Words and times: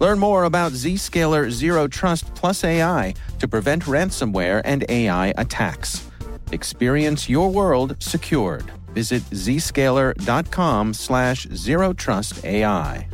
Learn 0.00 0.18
more 0.18 0.44
about 0.44 0.72
Zscaler 0.72 1.50
Zero 1.50 1.88
Trust 1.88 2.34
Plus 2.34 2.64
AI 2.64 3.14
to 3.38 3.48
prevent 3.48 3.84
ransomware 3.84 4.62
and 4.64 4.84
AI 4.88 5.34
attacks. 5.36 6.08
Experience 6.52 7.28
your 7.28 7.50
world 7.50 7.96
secured. 7.98 8.70
Visit 8.94 9.22
zscaler.com 9.30 10.94
slash 10.94 11.46
zero 11.48 11.92
trust 11.92 12.44
AI. 12.44 13.06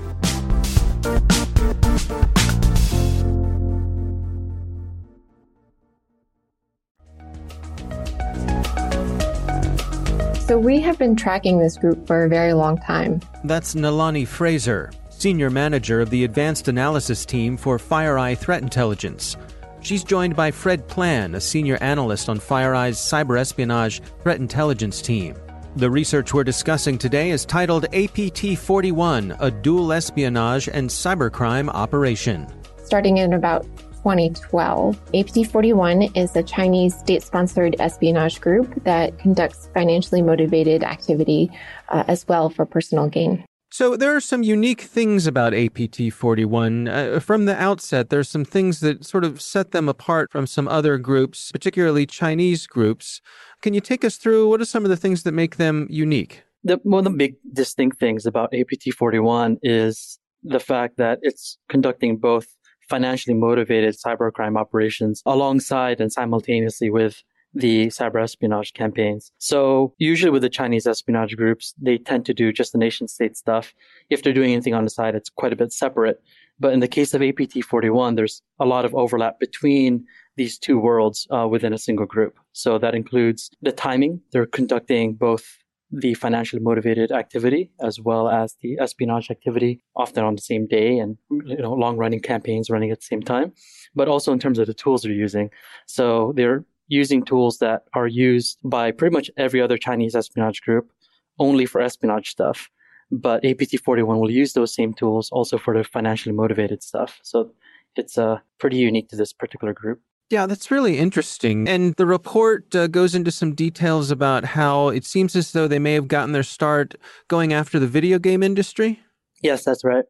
So 10.47 10.59
we 10.59 10.79
have 10.81 10.99
been 10.99 11.17
tracking 11.17 11.59
this 11.59 11.79
group 11.79 12.07
for 12.07 12.25
a 12.25 12.29
very 12.29 12.53
long 12.53 12.77
time. 12.79 13.21
That's 13.45 13.75
Nalani 13.75 14.27
Fraser, 14.29 14.93
Senior 15.25 15.49
Manager 15.49 16.03
of 16.03 16.11
the 16.11 16.25
Advanced 16.25 16.69
Analysis 16.69 17.25
Team 17.25 17.57
for 17.57 17.79
FireEye 17.79 18.37
Threat 18.37 18.63
Intelligence. 18.63 19.39
She's 19.81 20.05
joined 20.05 20.37
by 20.37 20.51
Fred 20.51 20.87
Plan, 20.87 21.35
a 21.35 21.41
senior 21.41 21.79
analyst 21.81 22.29
on 22.29 22.39
FireEye's 22.39 22.99
cyber 22.99 23.41
espionage 23.41 24.03
threat 24.21 24.39
intelligence 24.39 25.01
team. 25.01 25.35
The 25.77 25.91
research 25.91 26.35
we're 26.35 26.45
discussing 26.45 26.99
today 26.99 27.31
is 27.31 27.47
titled 27.47 27.87
APT 27.95 28.59
41 28.59 29.35
A 29.41 29.51
Dual 29.51 29.95
Espionage 29.95 30.69
and 30.69 30.91
Cybercrime 30.91 31.71
Operation. 31.71 32.47
Starting 32.85 33.17
in 33.17 33.33
about 33.33 33.63
2012, 34.03 35.01
APT 35.15 35.51
41 35.51 36.03
is 36.15 36.37
a 36.37 36.43
Chinese 36.43 36.99
state 36.99 37.23
sponsored 37.23 37.77
espionage 37.79 38.43
group 38.43 38.85
that 38.85 39.19
conducts 39.19 39.71
financially 39.73 40.21
motivated 40.21 40.85
activity 40.85 41.51
uh, 41.89 42.05
as 42.09 42.29
well 42.29 42.51
for 42.51 42.67
personal 42.67 43.09
gain. 43.09 43.43
So 43.75 43.97
there 43.97 44.15
are 44.15 44.21
some 44.21 44.45
unique 44.45 44.83
things 44.83 45.27
about 45.27 45.53
APT 45.53 46.13
41. 46.13 46.87
Uh, 46.87 47.19
from 47.19 47.47
the 47.47 47.61
outset, 47.61 48.09
there's 48.09 48.29
some 48.29 48.45
things 48.45 48.79
that 48.79 49.05
sort 49.05 49.25
of 49.25 49.43
set 49.43 49.73
them 49.73 49.89
apart 49.89 50.31
from 50.31 50.47
some 50.47 50.69
other 50.69 50.97
groups, 50.97 51.51
particularly 51.51 52.07
Chinese 52.07 52.69
groups. 52.69 53.21
Can 53.63 53.75
you 53.75 53.81
take 53.81 54.05
us 54.05 54.17
through 54.17 54.49
what 54.49 54.61
are 54.61 54.65
some 54.65 54.85
of 54.85 54.91
the 54.91 54.97
things 54.97 55.25
that 55.25 55.33
make 55.33 55.57
them 55.57 55.89
unique? 55.91 56.45
The, 56.63 56.79
one 56.85 57.05
of 57.05 57.11
the 57.11 57.19
big 57.19 57.35
distinct 57.53 57.99
things 57.99 58.27
about 58.27 58.55
APT 58.55 58.95
41 58.97 59.59
is 59.65 60.21
the 60.45 60.61
fact 60.61 60.97
that 60.99 61.19
it's 61.23 61.59
conducting 61.69 62.17
both 62.19 62.47
financially 62.89 63.35
motivated 63.35 63.97
cybercrime 63.97 64.57
operations 64.57 65.21
alongside 65.27 66.01
and 66.01 66.13
simultaneously 66.13 66.91
with 66.91 67.25
the 67.55 67.87
cyber 67.87 68.23
espionage 68.23 68.75
campaigns. 68.75 69.33
So 69.39 69.95
usually 69.99 70.31
with 70.31 70.43
the 70.43 70.49
Chinese 70.49 70.87
espionage 70.87 71.37
groups, 71.37 71.75
they 71.81 71.99
tend 71.99 72.27
to 72.27 72.35
do 72.35 72.53
just 72.53 72.73
the 72.73 72.79
nation 72.79 73.09
state 73.09 73.37
stuff. 73.37 73.73
If 74.11 74.23
they're 74.23 74.33
doing 74.33 74.53
anything 74.53 74.75
on 74.75 74.85
the 74.85 74.91
side, 74.91 75.15
it's 75.15 75.31
quite 75.31 75.53
a 75.53 75.57
bit 75.57 75.73
separate. 75.73 76.23
But 76.59 76.73
in 76.73 76.81
the 76.81 76.89
case 76.89 77.15
of 77.15 77.23
APT 77.23 77.65
41, 77.65 78.15
there's 78.15 78.43
a 78.61 78.65
lot 78.65 78.85
of 78.85 78.95
overlap 78.95 79.41
between 79.41 80.05
these 80.37 80.59
two 80.59 80.79
worlds 80.79 81.27
uh, 81.31 81.49
within 81.49 81.73
a 81.73 81.79
single 81.79 82.07
group. 82.07 82.39
So 82.53 82.79
that 82.79 82.95
includes 82.95 83.51
the 83.63 83.73
timing. 83.73 84.21
They're 84.33 84.47
conducting 84.47 85.15
both 85.15 85.59
the 85.91 86.15
financially 86.15 86.61
motivated 86.63 87.13
activity 87.13 87.71
as 87.81 88.01
well 88.01 88.29
as 88.29 88.57
the 88.63 88.79
espionage 88.79 89.31
activity, 89.31 89.81
often 89.95 90.25
on 90.25 90.35
the 90.35 90.43
same 90.43 90.67
day 90.67 90.99
and 90.99 91.17
you 91.31 91.57
know 91.57 91.73
long 91.73 91.97
running 91.97 92.21
campaigns 92.21 92.69
running 92.69 92.91
at 92.91 92.99
the 92.99 93.07
same 93.07 93.23
time. 93.23 93.53
But 93.95 94.09
also 94.09 94.33
in 94.33 94.39
terms 94.39 94.59
of 94.59 94.67
the 94.67 94.75
tools 94.75 95.03
they're 95.03 95.13
using. 95.13 95.51
So 95.87 96.33
they're 96.35 96.65
using 96.89 97.25
tools 97.25 97.59
that 97.59 97.83
are 97.95 98.07
used 98.07 98.59
by 98.65 98.91
pretty 98.91 99.15
much 99.15 99.31
every 99.37 99.61
other 99.61 99.79
Chinese 99.79 100.15
espionage 100.15 100.61
group 100.63 100.91
only 101.39 101.67
for 101.67 101.81
espionage 101.81 102.31
stuff. 102.31 102.69
But 103.11 103.45
APT 103.45 103.79
41 103.85 104.19
will 104.19 104.31
use 104.31 104.53
those 104.55 104.75
same 104.75 104.95
tools 104.95 105.31
also 105.31 105.59
for 105.59 105.77
the 105.77 105.85
financially 105.85 106.35
motivated 106.35 106.83
stuff. 106.83 107.21
So 107.23 107.53
it's 107.97 108.19
uh, 108.19 108.39
pretty 108.59 108.77
unique 108.77 109.09
to 109.11 109.17
this 109.17 109.33
particular 109.33 109.73
group. 109.73 110.01
Yeah, 110.31 110.47
that's 110.47 110.71
really 110.71 110.99
interesting. 110.99 111.69
And 111.69 111.95
the 111.97 112.07
report 112.07 112.75
uh, 112.75 112.87
goes 112.87 113.15
into 113.15 113.31
some 113.31 113.55
details 113.55 114.11
about 114.11 114.45
how 114.45 114.89
it 114.89 115.05
seems 115.05 115.37
as 115.37 115.53
though 115.53 115.69
they 115.69 115.79
may 115.79 115.93
have 115.95 116.09
gotten 116.09 116.33
their 116.33 116.43
start 116.43 116.95
going 117.29 117.53
after 117.53 117.79
the 117.79 117.87
video 117.87 118.19
game 118.19 118.43
industry. 118.43 119.01
Yes, 119.43 119.65
that's 119.65 119.85
right. 119.85 120.05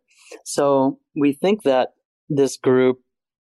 So 0.45 0.99
we 1.17 1.33
think 1.33 1.65
that 1.65 1.91
this 2.29 2.57
group 2.57 3.01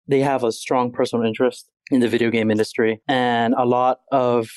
they 0.08 0.22
have 0.22 0.44
a 0.44 0.52
strong 0.52 0.92
personal 0.92 1.26
interest 1.26 1.70
in 1.92 2.00
the 2.02 2.08
video 2.08 2.30
game 2.30 2.52
industry. 2.52 3.02
And 3.08 3.54
a 3.58 3.66
lot 3.66 4.00
of 4.12 4.50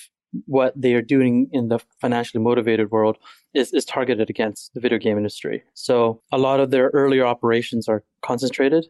what 0.46 0.74
they 0.80 0.94
are 0.94 1.02
doing 1.02 1.48
in 1.52 1.68
the 1.68 1.78
financially 2.00 2.42
motivated 2.42 2.90
world 2.90 3.16
is, 3.54 3.72
is 3.72 3.84
targeted 3.84 4.28
against 4.28 4.72
the 4.74 4.80
video 4.80 4.98
game 4.98 5.16
industry. 5.16 5.62
So 5.74 6.22
a 6.32 6.38
lot 6.38 6.60
of 6.60 6.70
their 6.70 6.90
earlier 6.92 7.26
operations 7.26 7.88
are 7.88 8.04
concentrated 8.22 8.86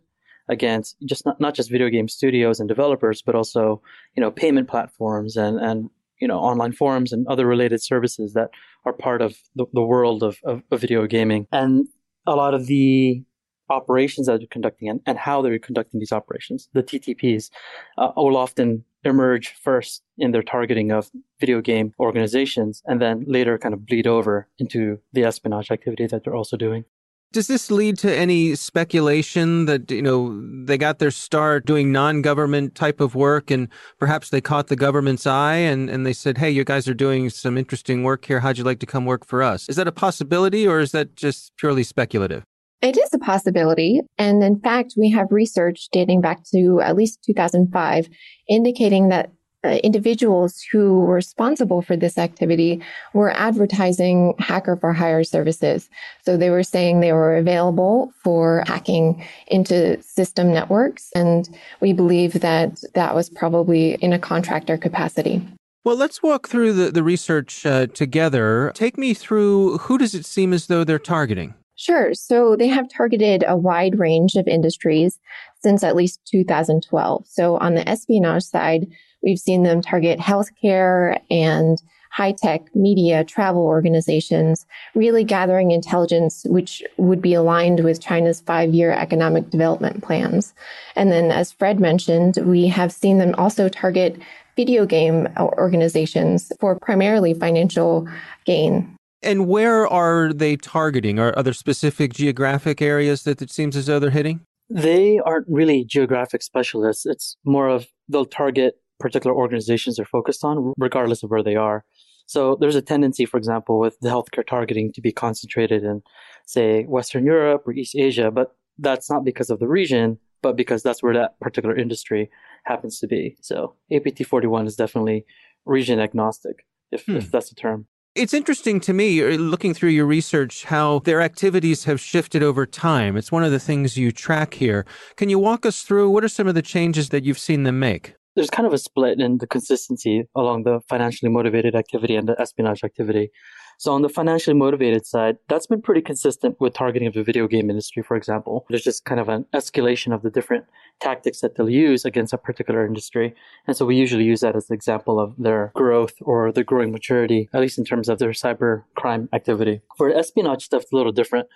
against 0.49 0.96
just 1.05 1.26
not, 1.26 1.40
not 1.40 1.55
just 1.55 1.70
video 1.70 1.88
game 1.90 2.08
studios 2.08 2.58
and 2.58 2.69
developers, 2.69 3.23
but 3.23 3.35
also, 3.35 3.82
you 4.17 4.20
know, 4.20 4.31
payment 4.31 4.69
platforms 4.69 5.37
and, 5.37 5.58
and, 5.61 5.90
you 6.20 6.26
know, 6.26 6.38
online 6.38 6.73
forums 6.73 7.12
and 7.12 7.26
other 7.29 7.46
related 7.46 7.82
services 7.82 8.32
that 8.32 8.50
are 8.85 8.93
part 8.93 9.23
of 9.23 9.37
the, 9.55 9.67
the 9.73 9.82
world 9.82 10.23
of, 10.23 10.38
of, 10.44 10.62
of 10.70 10.81
video 10.81 11.06
gaming. 11.06 11.46
And 11.52 11.87
a 12.26 12.35
lot 12.35 12.55
of 12.55 12.67
the 12.67 13.23
operations 13.70 14.26
that 14.26 14.38
they're 14.38 14.47
conducting 14.49 14.88
and, 14.88 15.00
and 15.06 15.19
how 15.19 15.43
they're 15.43 15.59
conducting 15.59 16.00
these 16.00 16.12
operations, 16.12 16.69
the 16.73 16.82
TTPs, 16.82 17.50
uh, 17.97 18.12
will 18.17 18.37
often 18.37 18.85
emerge 19.05 19.55
first 19.62 20.03
in 20.19 20.32
their 20.32 20.43
targeting 20.43 20.91
of 20.91 21.11
video 21.41 21.61
game 21.61 21.93
organizations 22.00 22.82
and 22.87 23.00
then 23.00 23.25
later 23.26 23.59
kind 23.59 23.75
of 23.75 23.87
bleed 23.87 24.06
over 24.06 24.49
into 24.59 24.99
the 25.12 25.25
espionage 25.25 25.70
activity 25.70 26.06
that 26.06 26.25
they're 26.25 26.35
also 26.35 26.56
doing. 26.56 26.85
Does 27.31 27.47
this 27.47 27.70
lead 27.70 27.99
to 27.99 28.15
any 28.15 28.55
speculation 28.55 29.67
that, 29.67 29.91
you 29.91 30.00
know, 30.00 30.41
they 30.64 30.79
got 30.79 30.99
their 30.99 31.11
start 31.11 31.67
doing 31.67 31.93
non 31.93 32.23
government 32.23 32.75
type 32.75 33.03
of 33.03 33.14
work 33.14 33.50
and 33.50 33.69
perhaps 33.99 34.31
they 34.31 34.41
caught 34.41 34.69
the 34.69 34.76
government's 34.76 35.26
eye 35.26 35.56
and, 35.56 35.91
and 35.91 36.06
they 36.06 36.14
said, 36.14 36.38
hey, 36.38 36.50
you 36.50 36.64
guys 36.64 36.88
are 36.88 36.94
doing 36.94 37.29
some 37.29 37.59
interesting 37.59 38.03
work 38.03 38.25
here. 38.25 38.41
How'd 38.41 38.56
you 38.56 38.64
like 38.64 38.79
to 38.81 38.87
come 38.87 39.05
work 39.05 39.26
for 39.26 39.43
us? 39.43 39.69
Is 39.69 39.76
that 39.76 39.87
a 39.87 39.93
possibility 39.93 40.67
or 40.67 40.81
is 40.81 40.93
that 40.93 41.17
just 41.17 41.55
purely 41.59 41.82
speculative? 41.82 42.44
It 42.81 42.97
is 42.97 43.13
a 43.13 43.19
possibility. 43.19 44.01
And 44.19 44.43
in 44.43 44.61
fact, 44.61 44.95
we 44.97 45.11
have 45.11 45.27
research 45.31 45.89
dating 45.91 46.21
back 46.21 46.45
to 46.55 46.81
at 46.81 46.97
least 46.97 47.23
2005 47.25 48.09
indicating 48.49 49.09
that 49.09 49.33
uh, 49.65 49.71
individuals 49.83 50.63
who 50.71 51.01
were 51.01 51.15
responsible 51.15 51.83
for 51.83 51.97
this 51.97 52.17
activity 52.17 52.81
were 53.13 53.33
advertising 53.33 54.35
hacker 54.39 54.77
for 54.77 54.93
hire 54.93 55.25
services. 55.25 55.91
So 56.25 56.37
they 56.37 56.51
were 56.51 56.63
saying 56.63 57.01
they 57.01 57.13
were 57.13 57.37
available 57.37 58.13
for 58.23 58.63
hacking 58.69 59.27
into 59.49 60.01
system 60.01 60.53
networks. 60.53 61.11
And 61.17 61.49
we 61.81 61.93
believe 61.93 62.35
that 62.35 62.81
that 62.95 63.17
was 63.17 63.29
probably 63.29 63.95
in 63.95 64.13
a 64.13 64.19
contractor 64.19 64.79
capacity. 64.79 65.45
Well, 65.85 65.97
let's 65.97 66.23
walk 66.23 66.49
through 66.49 66.75
the, 66.75 66.93
the 66.93 67.03
research 67.03 67.67
uh, 67.67 67.87
together. 67.89 68.71
Take 68.75 68.97
me 68.97 69.13
through 69.13 69.79
who 69.79 69.99
does 69.99 70.15
it 70.15 70.25
seem 70.25 70.53
as 70.53 70.69
though 70.69 70.85
they're 70.85 70.99
targeting? 71.01 71.55
Sure. 71.79 72.13
So 72.13 72.57
they 72.57 72.69
have 72.69 72.91
targeted 72.91 73.45
a 73.47 73.57
wide 73.57 73.99
range 73.99 74.35
of 74.35 74.47
industries 74.47 75.19
since 75.63 75.83
at 75.83 75.97
least 75.97 76.21
2012. 76.31 77.27
So 77.27 77.57
on 77.57 77.75
the 77.75 77.89
espionage 77.89 78.43
side, 78.43 78.89
We've 79.23 79.39
seen 79.39 79.63
them 79.63 79.83
target 79.83 80.19
healthcare 80.19 81.21
and 81.31 81.83
high 82.11 82.33
tech 82.33 82.75
media 82.75 83.23
travel 83.25 83.63
organizations, 83.63 84.67
really 84.95 85.25
gathering 85.25 85.71
intelligence 85.71 86.45
which 86.49 86.83
would 86.97 87.21
be 87.21 87.35
aligned 87.35 87.85
with 87.85 88.01
China's 88.01 88.41
five 88.41 88.73
year 88.73 88.93
economic 88.93 89.51
development 89.51 90.03
plans. 90.03 90.55
And 90.97 91.13
then, 91.13 91.31
as 91.31 91.53
Fred 91.53 91.81
mentioned, 91.81 92.39
we 92.45 92.69
have 92.69 92.93
seen 92.93 93.19
them 93.19 93.35
also 93.37 93.69
target 93.69 94.21
video 94.57 94.87
game 94.87 95.29
uh, 95.37 95.45
organizations 95.45 96.51
for 96.59 96.79
primarily 96.79 97.35
financial 97.35 98.09
gain. 98.45 98.98
And 99.23 99.49
where 99.49 99.87
are 99.87 100.32
they 100.32 100.56
targeting? 100.56 101.19
Are, 101.19 101.37
are 101.37 101.43
there 101.43 101.53
specific 101.53 102.12
geographic 102.12 102.81
areas 102.81 103.25
that 103.25 103.43
it 103.43 103.50
seems 103.50 103.76
as 103.76 103.87
though 103.87 103.99
they're 103.99 104.11
hitting? 104.11 104.41
They 104.70 105.19
aren't 105.25 105.47
really 105.49 105.85
geographic 105.85 106.43
specialists. 106.43 107.06
It's 107.06 107.37
more 107.44 107.69
of 107.69 107.87
they'll 108.09 108.26
target 108.26 108.75
particular 109.00 109.35
organizations 109.35 109.97
they're 109.97 110.05
focused 110.05 110.44
on, 110.44 110.73
regardless 110.76 111.23
of 111.23 111.31
where 111.31 111.43
they 111.43 111.56
are. 111.56 111.85
So 112.26 112.56
there's 112.61 112.76
a 112.76 112.82
tendency, 112.82 113.25
for 113.25 113.38
example, 113.38 113.79
with 113.79 113.99
the 114.00 114.11
healthcare 114.11 114.47
targeting 114.47 114.93
to 114.93 115.00
be 115.00 115.12
concentrated 115.12 115.82
in, 115.82 116.03
say, 116.47 116.85
Western 116.85 117.25
Europe 117.25 117.62
or 117.67 117.73
East 117.73 117.97
Asia, 117.97 118.31
but 118.31 118.55
that's 118.79 119.11
not 119.11 119.25
because 119.25 119.49
of 119.49 119.61
the 119.61 119.69
region, 119.69 120.19
but 120.43 120.56
because 120.56 120.82
that's 120.82 121.03
where 121.03 121.14
that 121.14 121.41
particular 121.41 121.75
industry 121.75 122.31
happens 122.64 122.99
to 122.99 123.06
be. 123.06 123.37
So 123.41 123.75
APT 123.91 124.26
41 124.26 124.67
is 124.67 124.76
definitely 124.76 125.25
region 125.64 126.00
agnostic, 126.00 126.67
if, 126.93 127.06
hmm. 127.06 127.17
if 127.17 127.31
that's 127.31 127.49
the 127.49 127.55
term. 127.55 127.87
It's 128.15 128.35
interesting 128.35 128.81
to 128.81 128.93
me, 128.93 129.37
looking 129.37 129.75
through 129.75 129.91
your 129.91 130.07
research, 130.07 130.65
how 130.65 131.01
their 131.01 131.21
activities 131.21 131.85
have 131.85 132.01
shifted 132.01 132.43
over 132.43 132.67
time. 132.67 133.17
It's 133.17 133.31
one 133.31 133.45
of 133.45 133.53
the 133.53 133.61
things 133.61 133.97
you 133.97 134.11
track 134.11 134.55
here. 134.55 134.85
Can 135.17 135.29
you 135.29 135.39
walk 135.39 135.65
us 135.65 135.83
through 135.83 136.11
what 136.11 136.25
are 136.25 136.29
some 136.29 136.49
of 136.49 136.55
the 136.57 136.63
changes 136.63 137.11
that 137.11 137.25
you've 137.25 137.39
seen 137.39 137.63
them 137.63 137.79
make? 137.79 138.15
there's 138.39 138.51
kind 138.51 138.69
of 138.69 138.73
a 138.73 138.79
split 138.79 139.19
in 139.19 139.39
the 139.39 139.49
consistency 139.49 140.23
along 140.37 140.63
the 140.63 140.81
financially 140.89 141.29
motivated 141.29 141.75
activity 141.75 142.15
and 142.15 142.29
the 142.29 142.41
espionage 142.41 142.85
activity. 142.85 143.33
So 143.81 143.93
on 143.93 144.03
the 144.03 144.09
financially 144.09 144.55
motivated 144.55 145.07
side, 145.07 145.39
that's 145.49 145.69
been 145.69 145.81
pretty 145.81 146.01
consistent 146.01 146.57
with 146.61 146.75
targeting 146.75 147.07
of 147.07 147.15
the 147.15 147.23
video 147.23 147.47
game 147.47 147.71
industry, 147.71 148.03
for 148.03 148.17
example. 148.17 148.67
There's 148.69 148.83
just 148.83 149.05
kind 149.05 149.21
of 149.21 149.29
an 149.29 149.47
escalation 149.55 150.13
of 150.13 150.23
the 150.23 150.31
different 150.31 150.65
tactics 150.99 151.41
that 151.43 151.55
they'll 151.55 151.71
use 151.71 152.05
against 152.05 152.33
a 152.33 152.39
particular 152.39 152.85
industry. 152.85 153.37
And 153.69 153.77
so 153.77 153.87
we 153.87 153.95
usually 153.95 154.25
use 154.25 154.41
that 154.41 154.57
as 154.57 154.69
an 154.69 154.75
example 154.75 155.21
of 155.21 155.37
their 155.39 155.71
growth 155.77 156.15
or 156.23 156.51
their 156.51 156.65
growing 156.65 156.91
maturity, 156.91 157.49
at 157.53 157.61
least 157.61 157.79
in 157.79 157.85
terms 157.85 158.09
of 158.09 158.19
their 158.19 158.31
cyber 158.31 158.83
crime 158.97 159.29
activity. 159.33 159.81
For 159.97 160.13
espionage 160.13 160.65
stuff, 160.65 160.83
it's 160.83 160.93
a 160.93 160.97
little 160.97 161.13
different. 161.13 161.47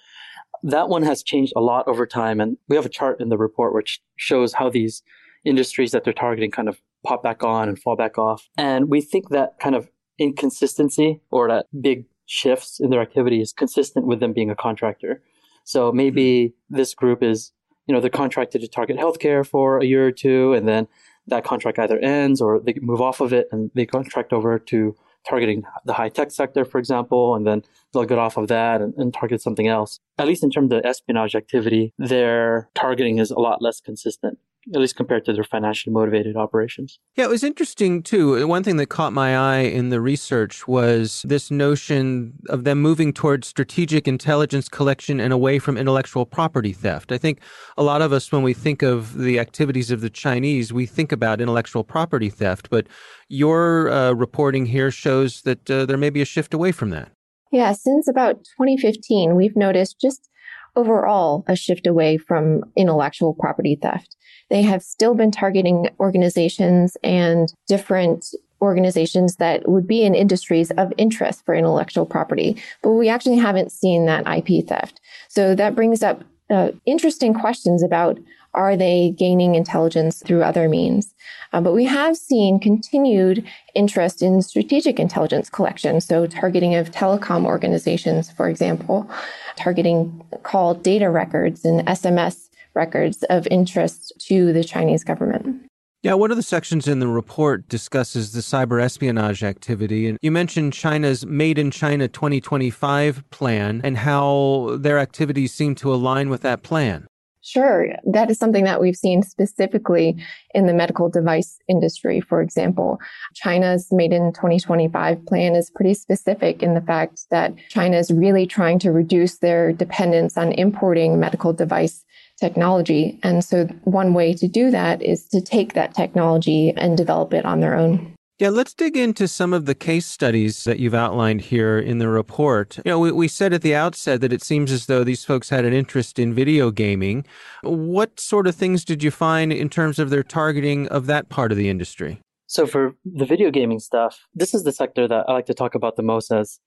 That 0.62 0.88
one 0.88 1.02
has 1.02 1.24
changed 1.24 1.52
a 1.56 1.60
lot 1.60 1.88
over 1.88 2.06
time. 2.06 2.40
And 2.40 2.56
we 2.68 2.76
have 2.76 2.86
a 2.86 2.88
chart 2.88 3.20
in 3.20 3.30
the 3.30 3.36
report 3.36 3.74
which 3.74 4.00
shows 4.14 4.52
how 4.52 4.70
these 4.70 5.02
industries 5.44 5.90
that 5.90 6.04
they're 6.04 6.12
targeting 6.12 6.52
kind 6.52 6.68
of 6.68 6.80
pop 7.04 7.24
back 7.24 7.42
on 7.42 7.68
and 7.68 7.76
fall 7.76 7.96
back 7.96 8.16
off. 8.16 8.48
And 8.56 8.88
we 8.88 9.00
think 9.00 9.30
that 9.30 9.58
kind 9.58 9.74
of 9.74 9.88
inconsistency 10.18 11.20
or 11.32 11.48
that 11.48 11.66
big 11.80 12.04
shifts 12.26 12.80
in 12.80 12.90
their 12.90 13.00
activities 13.00 13.52
consistent 13.52 14.06
with 14.06 14.20
them 14.20 14.32
being 14.32 14.50
a 14.50 14.54
contractor. 14.54 15.22
So 15.64 15.92
maybe 15.92 16.54
hmm. 16.68 16.76
this 16.76 16.94
group 16.94 17.22
is, 17.22 17.52
you 17.86 17.94
know, 17.94 18.00
they're 18.00 18.10
contracted 18.10 18.60
to 18.60 18.68
target 18.68 18.96
healthcare 18.96 19.46
for 19.46 19.78
a 19.78 19.84
year 19.84 20.06
or 20.06 20.12
two, 20.12 20.52
and 20.54 20.68
then 20.68 20.88
that 21.26 21.44
contract 21.44 21.78
either 21.78 21.98
ends 21.98 22.40
or 22.40 22.60
they 22.60 22.74
move 22.80 23.00
off 23.00 23.20
of 23.20 23.32
it 23.32 23.46
and 23.52 23.70
they 23.74 23.86
contract 23.86 24.32
over 24.32 24.58
to 24.58 24.96
targeting 25.28 25.62
the 25.84 25.92
high 25.92 26.08
tech 26.08 26.32
sector, 26.32 26.64
for 26.64 26.78
example, 26.78 27.36
and 27.36 27.46
then 27.46 27.62
they'll 27.92 28.04
get 28.04 28.18
off 28.18 28.36
of 28.36 28.48
that 28.48 28.80
and, 28.80 28.92
and, 28.96 29.14
target 29.14 29.40
something 29.40 29.68
else. 29.68 30.00
At 30.18 30.26
least 30.26 30.42
in 30.42 30.50
terms 30.50 30.72
of 30.72 30.84
espionage 30.84 31.36
activity, 31.36 31.92
their 31.96 32.68
targeting 32.74 33.18
is 33.18 33.30
a 33.30 33.38
lot 33.38 33.62
less 33.62 33.80
consistent 33.80 34.38
at 34.72 34.80
least 34.80 34.96
compared 34.96 35.24
to 35.24 35.32
their 35.32 35.44
financially 35.44 35.92
motivated 35.92 36.36
operations. 36.36 37.00
Yeah, 37.16 37.24
it 37.24 37.30
was 37.30 37.42
interesting 37.42 38.02
too. 38.02 38.46
One 38.46 38.62
thing 38.62 38.76
that 38.76 38.86
caught 38.86 39.12
my 39.12 39.36
eye 39.36 39.62
in 39.62 39.88
the 39.88 40.00
research 40.00 40.68
was 40.68 41.24
this 41.26 41.50
notion 41.50 42.34
of 42.48 42.64
them 42.64 42.80
moving 42.80 43.12
towards 43.12 43.48
strategic 43.48 44.06
intelligence 44.06 44.68
collection 44.68 45.18
and 45.18 45.32
away 45.32 45.58
from 45.58 45.76
intellectual 45.76 46.24
property 46.24 46.72
theft. 46.72 47.10
I 47.10 47.18
think 47.18 47.40
a 47.76 47.82
lot 47.82 48.02
of 48.02 48.12
us, 48.12 48.30
when 48.30 48.42
we 48.42 48.54
think 48.54 48.82
of 48.82 49.18
the 49.18 49.38
activities 49.38 49.90
of 49.90 50.00
the 50.00 50.10
Chinese, 50.10 50.72
we 50.72 50.86
think 50.86 51.10
about 51.10 51.40
intellectual 51.40 51.82
property 51.82 52.30
theft, 52.30 52.68
but 52.70 52.86
your 53.28 53.90
uh, 53.90 54.12
reporting 54.12 54.66
here 54.66 54.90
shows 54.90 55.42
that 55.42 55.68
uh, 55.70 55.86
there 55.86 55.98
may 55.98 56.10
be 56.10 56.22
a 56.22 56.26
shift 56.26 56.54
away 56.54 56.70
from 56.70 56.90
that. 56.90 57.10
Yeah, 57.50 57.72
since 57.72 58.08
about 58.08 58.36
2015, 58.58 59.34
we've 59.34 59.56
noticed 59.56 60.00
just 60.00 60.30
overall 60.76 61.44
a 61.48 61.56
shift 61.56 61.86
away 61.86 62.16
from 62.16 62.62
intellectual 62.76 63.34
property 63.34 63.78
theft. 63.80 64.16
They 64.52 64.60
have 64.60 64.82
still 64.82 65.14
been 65.14 65.30
targeting 65.30 65.88
organizations 65.98 66.98
and 67.02 67.50
different 67.68 68.34
organizations 68.60 69.36
that 69.36 69.66
would 69.66 69.86
be 69.86 70.02
in 70.04 70.14
industries 70.14 70.70
of 70.72 70.92
interest 70.98 71.42
for 71.46 71.54
intellectual 71.54 72.04
property, 72.04 72.62
but 72.82 72.90
we 72.90 73.08
actually 73.08 73.38
haven't 73.38 73.72
seen 73.72 74.04
that 74.04 74.26
IP 74.28 74.68
theft. 74.68 75.00
So 75.28 75.54
that 75.54 75.74
brings 75.74 76.02
up 76.02 76.22
uh, 76.50 76.72
interesting 76.84 77.32
questions 77.32 77.82
about 77.82 78.18
are 78.52 78.76
they 78.76 79.14
gaining 79.18 79.54
intelligence 79.54 80.22
through 80.22 80.42
other 80.42 80.68
means? 80.68 81.14
Uh, 81.54 81.62
but 81.62 81.72
we 81.72 81.86
have 81.86 82.14
seen 82.14 82.60
continued 82.60 83.48
interest 83.74 84.20
in 84.20 84.42
strategic 84.42 85.00
intelligence 85.00 85.48
collection. 85.48 86.02
So 86.02 86.26
targeting 86.26 86.74
of 86.74 86.90
telecom 86.90 87.46
organizations, 87.46 88.30
for 88.30 88.50
example, 88.50 89.10
targeting 89.56 90.22
call 90.42 90.74
data 90.74 91.08
records 91.08 91.64
and 91.64 91.80
SMS 91.86 92.50
records 92.74 93.22
of 93.24 93.46
interest 93.50 94.12
to 94.28 94.52
the 94.52 94.64
Chinese 94.64 95.04
government. 95.04 95.66
Yeah, 96.02 96.14
one 96.14 96.32
of 96.32 96.36
the 96.36 96.42
sections 96.42 96.88
in 96.88 96.98
the 96.98 97.06
report 97.06 97.68
discusses 97.68 98.32
the 98.32 98.40
cyber 98.40 98.82
espionage 98.82 99.44
activity. 99.44 100.08
And 100.08 100.18
you 100.20 100.32
mentioned 100.32 100.72
China's 100.72 101.24
Made 101.24 101.58
in 101.58 101.70
China 101.70 102.08
2025 102.08 103.30
plan 103.30 103.80
and 103.84 103.96
how 103.98 104.78
their 104.80 104.98
activities 104.98 105.54
seem 105.54 105.76
to 105.76 105.94
align 105.94 106.28
with 106.28 106.40
that 106.40 106.64
plan. 106.64 107.06
Sure. 107.44 107.88
That 108.04 108.30
is 108.30 108.38
something 108.38 108.64
that 108.64 108.80
we've 108.80 108.96
seen 108.96 109.22
specifically 109.24 110.16
in 110.54 110.66
the 110.66 110.72
medical 110.72 111.08
device 111.08 111.58
industry, 111.68 112.20
for 112.20 112.40
example. 112.40 113.00
China's 113.34 113.88
Made 113.90 114.12
in 114.12 114.32
2025 114.32 115.26
plan 115.26 115.56
is 115.56 115.68
pretty 115.68 115.94
specific 115.94 116.62
in 116.62 116.74
the 116.74 116.80
fact 116.80 117.24
that 117.30 117.52
China 117.68 117.96
is 117.96 118.12
really 118.12 118.46
trying 118.46 118.78
to 118.78 118.92
reduce 118.92 119.38
their 119.38 119.72
dependence 119.72 120.36
on 120.36 120.52
importing 120.52 121.18
medical 121.18 121.52
device 121.52 122.04
technology. 122.38 123.18
And 123.24 123.44
so 123.44 123.66
one 123.84 124.14
way 124.14 124.34
to 124.34 124.46
do 124.46 124.70
that 124.70 125.02
is 125.02 125.26
to 125.28 125.40
take 125.40 125.74
that 125.74 125.94
technology 125.94 126.72
and 126.76 126.96
develop 126.96 127.34
it 127.34 127.44
on 127.44 127.60
their 127.60 127.74
own. 127.74 128.14
Yeah, 128.42 128.48
let's 128.48 128.74
dig 128.74 128.96
into 128.96 129.28
some 129.28 129.52
of 129.52 129.66
the 129.66 129.74
case 129.76 130.04
studies 130.04 130.64
that 130.64 130.80
you've 130.80 130.96
outlined 130.96 131.42
here 131.42 131.78
in 131.78 131.98
the 131.98 132.08
report. 132.08 132.76
You 132.78 132.90
know, 132.90 132.98
we, 132.98 133.12
we, 133.12 133.28
said 133.28 133.52
at 133.52 133.62
the 133.62 133.76
outset 133.76 134.20
that 134.20 134.32
it 134.32 134.42
seems 134.42 134.72
as 134.72 134.86
though 134.86 135.04
these 135.04 135.24
folks 135.24 135.48
had 135.48 135.64
an 135.64 135.72
interest 135.72 136.18
in 136.18 136.34
video 136.34 136.72
gaming. 136.72 137.24
What 137.62 138.18
sort 138.18 138.48
of 138.48 138.56
things 138.56 138.84
did 138.84 139.00
you 139.00 139.12
find 139.12 139.52
in 139.52 139.68
terms 139.68 140.00
of 140.00 140.10
their 140.10 140.24
targeting 140.24 140.88
of 140.88 141.06
that 141.06 141.28
part 141.28 141.52
of 141.52 141.56
the 141.56 141.68
industry? 141.68 142.20
So, 142.48 142.66
for 142.66 142.96
the 143.04 143.24
video 143.24 143.52
gaming 143.52 143.78
stuff, 143.78 144.26
this 144.34 144.54
is 144.54 144.64
the 144.64 144.72
sector 144.72 145.06
that 145.06 145.26
I 145.28 145.32
like 145.34 145.46
to 145.46 145.54
talk 145.54 145.76
about 145.76 145.94
the 145.94 146.02
most 146.02 146.32
as 146.32 146.58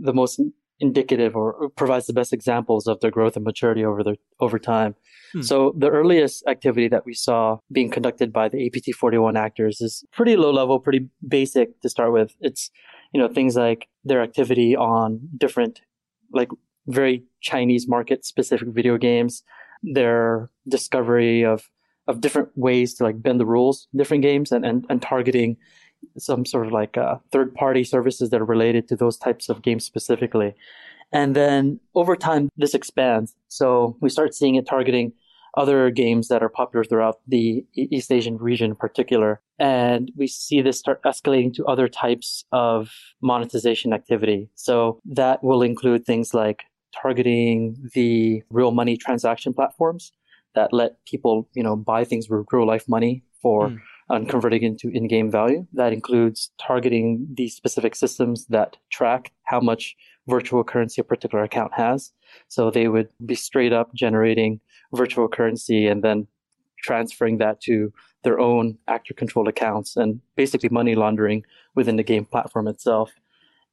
the 0.00 0.14
most 0.14 0.40
indicative 0.80 1.34
or 1.34 1.70
provides 1.70 2.06
the 2.06 2.12
best 2.12 2.32
examples 2.32 2.86
of 2.86 3.00
their 3.00 3.10
growth 3.10 3.36
and 3.36 3.44
maturity 3.44 3.84
over 3.84 4.02
the 4.02 4.16
over 4.40 4.58
time. 4.58 4.94
Hmm. 5.32 5.42
So 5.42 5.74
the 5.76 5.90
earliest 5.90 6.46
activity 6.46 6.88
that 6.88 7.04
we 7.04 7.14
saw 7.14 7.58
being 7.72 7.90
conducted 7.90 8.32
by 8.32 8.48
the 8.48 8.66
APT 8.66 8.94
41 8.94 9.36
actors 9.36 9.80
is 9.80 10.04
pretty 10.12 10.36
low 10.36 10.52
level, 10.52 10.78
pretty 10.78 11.08
basic 11.26 11.80
to 11.80 11.88
start 11.88 12.12
with. 12.12 12.34
It's 12.40 12.70
you 13.12 13.20
know 13.20 13.28
things 13.28 13.56
like 13.56 13.88
their 14.04 14.22
activity 14.22 14.76
on 14.76 15.20
different 15.36 15.80
like 16.32 16.50
very 16.86 17.24
Chinese 17.40 17.88
market 17.88 18.24
specific 18.24 18.68
video 18.68 18.96
games, 18.96 19.42
their 19.82 20.50
discovery 20.68 21.44
of 21.44 21.68
of 22.06 22.22
different 22.22 22.48
ways 22.56 22.94
to 22.94 23.04
like 23.04 23.22
bend 23.22 23.38
the 23.38 23.46
rules 23.46 23.86
different 23.94 24.22
games 24.22 24.50
and, 24.50 24.64
and, 24.64 24.86
and 24.88 25.02
targeting 25.02 25.58
some 26.16 26.44
sort 26.44 26.66
of 26.66 26.72
like 26.72 26.96
uh, 26.96 27.16
third 27.32 27.54
party 27.54 27.84
services 27.84 28.30
that 28.30 28.40
are 28.40 28.44
related 28.44 28.88
to 28.88 28.96
those 28.96 29.16
types 29.16 29.48
of 29.48 29.62
games 29.62 29.84
specifically. 29.84 30.54
And 31.12 31.34
then 31.34 31.80
over 31.94 32.16
time, 32.16 32.50
this 32.56 32.74
expands. 32.74 33.34
So 33.48 33.96
we 34.00 34.10
start 34.10 34.34
seeing 34.34 34.56
it 34.56 34.66
targeting 34.66 35.12
other 35.56 35.90
games 35.90 36.28
that 36.28 36.42
are 36.42 36.48
popular 36.48 36.84
throughout 36.84 37.20
the 37.26 37.64
East 37.74 38.12
Asian 38.12 38.36
region 38.36 38.70
in 38.70 38.76
particular. 38.76 39.40
And 39.58 40.12
we 40.16 40.26
see 40.26 40.60
this 40.60 40.78
start 40.78 41.02
escalating 41.02 41.52
to 41.54 41.66
other 41.66 41.88
types 41.88 42.44
of 42.52 42.90
monetization 43.22 43.92
activity. 43.92 44.50
So 44.54 45.00
that 45.06 45.42
will 45.42 45.62
include 45.62 46.04
things 46.04 46.34
like 46.34 46.64
targeting 46.94 47.90
the 47.94 48.42
real 48.50 48.70
money 48.70 48.96
transaction 48.96 49.52
platforms 49.52 50.12
that 50.54 50.72
let 50.72 51.04
people, 51.06 51.48
you 51.54 51.62
know, 51.62 51.76
buy 51.76 52.04
things 52.04 52.28
with 52.28 52.46
real 52.52 52.66
life 52.66 52.88
money 52.88 53.22
for 53.40 53.68
mm. 53.68 53.80
And 54.10 54.28
converting 54.28 54.62
into 54.62 54.88
in-game 54.88 55.30
value. 55.30 55.66
That 55.72 55.92
includes 55.92 56.50
targeting 56.60 57.26
the 57.34 57.48
specific 57.48 57.94
systems 57.94 58.46
that 58.46 58.76
track 58.90 59.32
how 59.44 59.60
much 59.60 59.96
virtual 60.26 60.64
currency 60.64 61.00
a 61.00 61.04
particular 61.04 61.44
account 61.44 61.72
has. 61.74 62.12
So 62.48 62.70
they 62.70 62.88
would 62.88 63.08
be 63.24 63.34
straight 63.34 63.72
up 63.72 63.94
generating 63.94 64.60
virtual 64.94 65.28
currency 65.28 65.86
and 65.86 66.02
then 66.02 66.26
transferring 66.82 67.38
that 67.38 67.60
to 67.62 67.92
their 68.22 68.38
own 68.38 68.78
actor 68.88 69.14
controlled 69.14 69.48
accounts 69.48 69.96
and 69.96 70.20
basically 70.36 70.68
money 70.68 70.94
laundering 70.94 71.44
within 71.74 71.96
the 71.96 72.02
game 72.02 72.24
platform 72.24 72.68
itself. 72.68 73.12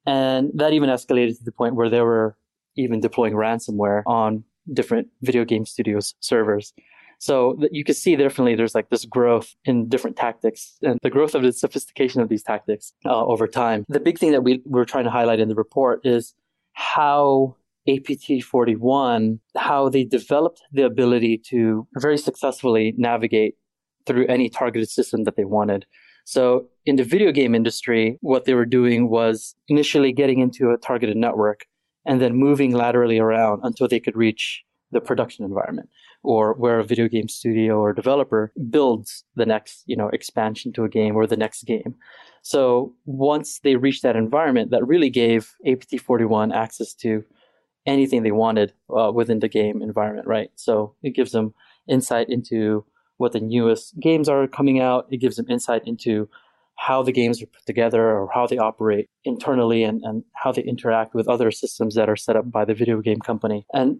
And 0.06 0.52
that 0.56 0.74
even 0.74 0.90
escalated 0.90 1.38
to 1.38 1.44
the 1.44 1.52
point 1.52 1.76
where 1.76 1.90
they 1.90 2.02
were 2.02 2.38
even 2.78 3.00
deploying 3.00 3.34
ransomware 3.34 4.04
on 4.06 4.44
different 4.72 5.08
video 5.22 5.46
game 5.46 5.66
studios 5.66 6.16
servers. 6.20 6.74
So 7.20 7.58
you 7.72 7.84
can 7.84 7.96
see 7.96 8.16
definitely 8.16 8.56
there's 8.56 8.76
like 8.76 8.90
this 8.90 9.06
growth 9.06 9.56
in 9.66 9.88
different 9.88 10.18
tactics 10.18 10.78
and 10.82 11.00
the 11.02 11.10
growth 11.10 11.36
of 11.36 11.44
the 11.44 11.52
sophistication 11.52 12.22
of 12.22 12.30
these 12.30 12.44
tactics 12.44 12.94
uh, 13.06 13.26
over 13.26 13.48
time. 13.48 13.86
The 13.90 14.00
big 14.00 14.20
thing 14.20 14.32
that 14.32 14.44
we 14.44 14.62
were 14.66 14.86
trying 14.86 15.06
to 15.06 15.12
highlight 15.12 15.40
in 15.40 15.50
the 15.50 15.56
report 15.56 16.02
is 16.06 16.34
how 16.74 17.56
APT 17.88 18.44
41, 18.44 19.40
how 19.58 19.90
they 19.90 20.04
developed 20.04 20.62
the 20.72 20.84
ability 20.84 21.38
to 21.50 21.88
very 21.96 22.18
successfully 22.18 22.94
navigate 22.98 23.56
through 24.06 24.28
any 24.28 24.50
targeted 24.50 24.90
system 24.90 25.24
that 25.24 25.36
they 25.36 25.46
wanted. 25.46 25.86
So 26.26 26.68
in 26.86 26.96
the 26.96 27.04
video 27.04 27.32
game 27.32 27.54
industry, 27.54 28.18
what 28.22 28.46
they 28.46 28.56
were 28.56 28.66
doing 28.66 29.10
was 29.10 29.56
initially 29.68 30.12
getting 30.12 30.40
into 30.40 30.72
a 30.72 30.78
targeted 30.78 31.18
network 31.18 31.66
and 32.06 32.20
then 32.20 32.36
moving 32.36 32.72
laterally 32.72 33.20
around 33.20 33.62
until 33.64 33.88
they 33.88 34.00
could 34.00 34.16
reach 34.16 34.64
the 34.92 35.02
production 35.02 35.46
environment 35.46 35.90
or 36.26 36.54
where 36.54 36.80
a 36.80 36.84
video 36.84 37.08
game 37.08 37.28
studio 37.28 37.80
or 37.80 37.94
developer 37.94 38.52
builds 38.70 39.24
the 39.36 39.46
next, 39.46 39.84
you 39.86 39.96
know, 39.96 40.10
expansion 40.10 40.74
to 40.74 40.84
a 40.84 40.90
game 40.90 41.16
or 41.16 41.28
the 41.28 41.38
next 41.38 41.64
game. 41.64 41.96
So 42.42 42.94
once 43.06 43.60
they 43.64 43.76
reached 43.76 44.04
that 44.04 44.16
environment, 44.16 44.72
that 44.72 44.86
really 44.86 45.10
gave 45.10 45.54
APT 45.66 46.00
41 46.00 46.52
access 46.52 46.94
to 46.96 47.24
anything 47.86 48.24
they 48.24 48.32
wanted 48.32 48.74
uh, 48.96 49.12
within 49.14 49.40
the 49.40 49.48
game 49.48 49.82
environment, 49.82 50.28
right? 50.28 50.50
So 50.56 50.96
it 51.04 51.12
gives 51.12 51.32
them 51.32 51.54
insight 51.88 52.30
into 52.30 52.86
what 53.18 53.32
the 53.32 53.40
newest 53.40 54.00
games 54.00 54.28
are 54.28 54.48
coming 54.48 54.80
out. 54.80 55.08
It 55.10 55.18
gives 55.18 55.38
them 55.38 55.50
insight 55.50 55.84
into 55.86 56.30
how 56.78 57.04
the 57.04 57.12
games 57.12 57.42
are 57.42 57.46
put 57.46 57.66
together 57.66 58.12
or 58.12 58.30
how 58.34 58.48
they 58.48 58.58
operate 58.58 59.10
internally 59.24 59.84
and, 59.84 60.02
and 60.04 60.24
how 60.34 60.52
they 60.52 60.64
interact 60.64 61.14
with 61.16 61.28
other 61.28 61.52
systems 61.52 61.96
that 61.96 62.10
are 62.10 62.18
set 62.18 62.36
up 62.36 62.52
by 62.52 62.66
the 62.66 62.74
video 62.74 63.00
game 63.02 63.20
company. 63.20 63.66
And 63.74 64.00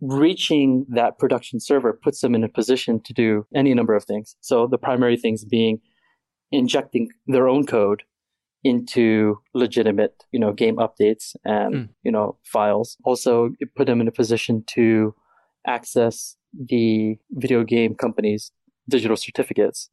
reaching 0.00 0.86
that 0.88 1.18
production 1.18 1.60
server 1.60 1.92
puts 1.92 2.20
them 2.20 2.34
in 2.34 2.44
a 2.44 2.48
position 2.48 3.00
to 3.00 3.12
do 3.12 3.46
any 3.54 3.74
number 3.74 3.94
of 3.94 4.04
things. 4.04 4.36
So 4.40 4.66
the 4.66 4.78
primary 4.78 5.16
things 5.16 5.44
being 5.44 5.80
injecting 6.50 7.08
their 7.26 7.48
own 7.48 7.66
code 7.66 8.02
into 8.62 9.40
legitimate, 9.54 10.24
you 10.32 10.38
know, 10.38 10.52
game 10.52 10.76
updates 10.76 11.34
and, 11.44 11.74
mm. 11.74 11.88
you 12.02 12.12
know, 12.12 12.36
files. 12.44 12.96
Also, 13.04 13.50
it 13.58 13.74
put 13.74 13.86
them 13.86 14.00
in 14.00 14.08
a 14.08 14.12
position 14.12 14.62
to 14.66 15.14
access 15.66 16.36
the 16.52 17.16
video 17.32 17.64
game 17.64 17.94
company's 17.94 18.52
digital 18.88 19.16
certificates, 19.16 19.88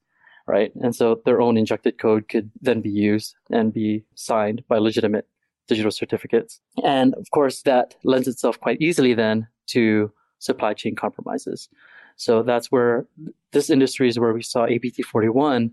right? 0.48 0.72
And 0.82 0.96
so 0.96 1.22
their 1.26 1.40
own 1.40 1.56
injected 1.58 1.98
code 1.98 2.28
could 2.30 2.52
then 2.62 2.82
be 2.82 2.90
used 2.90 3.36
and 3.52 3.74
be 3.74 4.04
signed 4.16 4.64
by 4.68 4.80
legitimate 4.80 5.28
digital 5.68 5.92
certificates. 5.92 6.60
And 6.84 7.14
of 7.16 7.30
course, 7.32 7.62
that 7.64 7.96
lends 8.04 8.28
itself 8.28 8.60
quite 8.60 8.82
easily 8.82 9.14
then 9.14 9.48
to 9.68 10.12
supply 10.40 10.74
chain 10.74 10.96
compromises. 10.96 11.70
So 12.16 12.44
that's 12.44 12.72
where 12.72 13.06
this 13.52 13.70
industry 13.70 14.10
is 14.10 14.20
where 14.20 14.34
we 14.34 14.42
saw 14.42 14.66
APT 14.66 15.04
41 15.06 15.72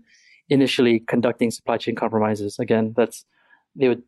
initially 0.49 0.99
conducting 0.99 1.51
supply 1.51 1.77
chain 1.77 1.95
compromises. 1.95 2.59
Again, 2.59 2.93
that's 2.95 3.25
they 3.75 3.89
would 3.89 4.03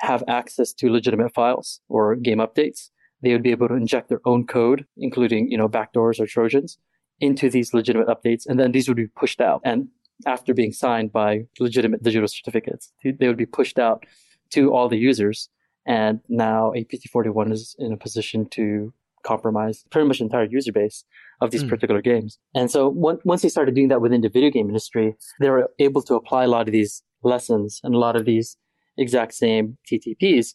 have 0.00 0.24
access 0.28 0.72
to 0.72 0.90
legitimate 0.90 1.32
files 1.32 1.80
or 1.88 2.16
game 2.16 2.38
updates. 2.38 2.90
They 3.22 3.32
would 3.32 3.42
be 3.42 3.52
able 3.52 3.68
to 3.68 3.74
inject 3.74 4.08
their 4.08 4.20
own 4.24 4.46
code, 4.46 4.86
including, 4.96 5.50
you 5.50 5.56
know, 5.56 5.68
backdoors 5.68 6.20
or 6.20 6.26
Trojans 6.26 6.78
into 7.20 7.48
these 7.48 7.72
legitimate 7.72 8.08
updates. 8.08 8.44
And 8.46 8.58
then 8.58 8.72
these 8.72 8.88
would 8.88 8.96
be 8.96 9.06
pushed 9.06 9.40
out. 9.40 9.60
And 9.64 9.88
after 10.26 10.52
being 10.52 10.72
signed 10.72 11.12
by 11.12 11.46
legitimate 11.60 12.02
digital 12.02 12.28
certificates, 12.28 12.92
they 13.02 13.28
would 13.28 13.36
be 13.36 13.46
pushed 13.46 13.78
out 13.78 14.04
to 14.50 14.72
all 14.72 14.88
the 14.88 14.98
users. 14.98 15.48
And 15.86 16.20
now 16.28 16.72
APT41 16.76 17.52
is 17.52 17.76
in 17.78 17.92
a 17.92 17.96
position 17.96 18.46
to 18.50 18.92
compromise 19.24 19.84
pretty 19.90 20.06
much 20.06 20.18
the 20.18 20.24
entire 20.24 20.44
user 20.44 20.72
base 20.72 21.04
of 21.40 21.50
these 21.50 21.64
mm. 21.64 21.68
particular 21.68 22.00
games. 22.00 22.38
And 22.54 22.70
so 22.70 22.88
once 22.88 23.42
they 23.42 23.48
started 23.48 23.74
doing 23.74 23.88
that 23.88 24.00
within 24.00 24.20
the 24.20 24.28
video 24.28 24.50
game 24.50 24.68
industry, 24.68 25.16
they 25.40 25.50
were 25.50 25.68
able 25.78 26.02
to 26.02 26.14
apply 26.14 26.44
a 26.44 26.48
lot 26.48 26.68
of 26.68 26.72
these 26.72 27.02
lessons 27.22 27.80
and 27.82 27.94
a 27.94 27.98
lot 27.98 28.16
of 28.16 28.24
these 28.24 28.56
exact 28.96 29.34
same 29.34 29.76
TTPs 29.90 30.54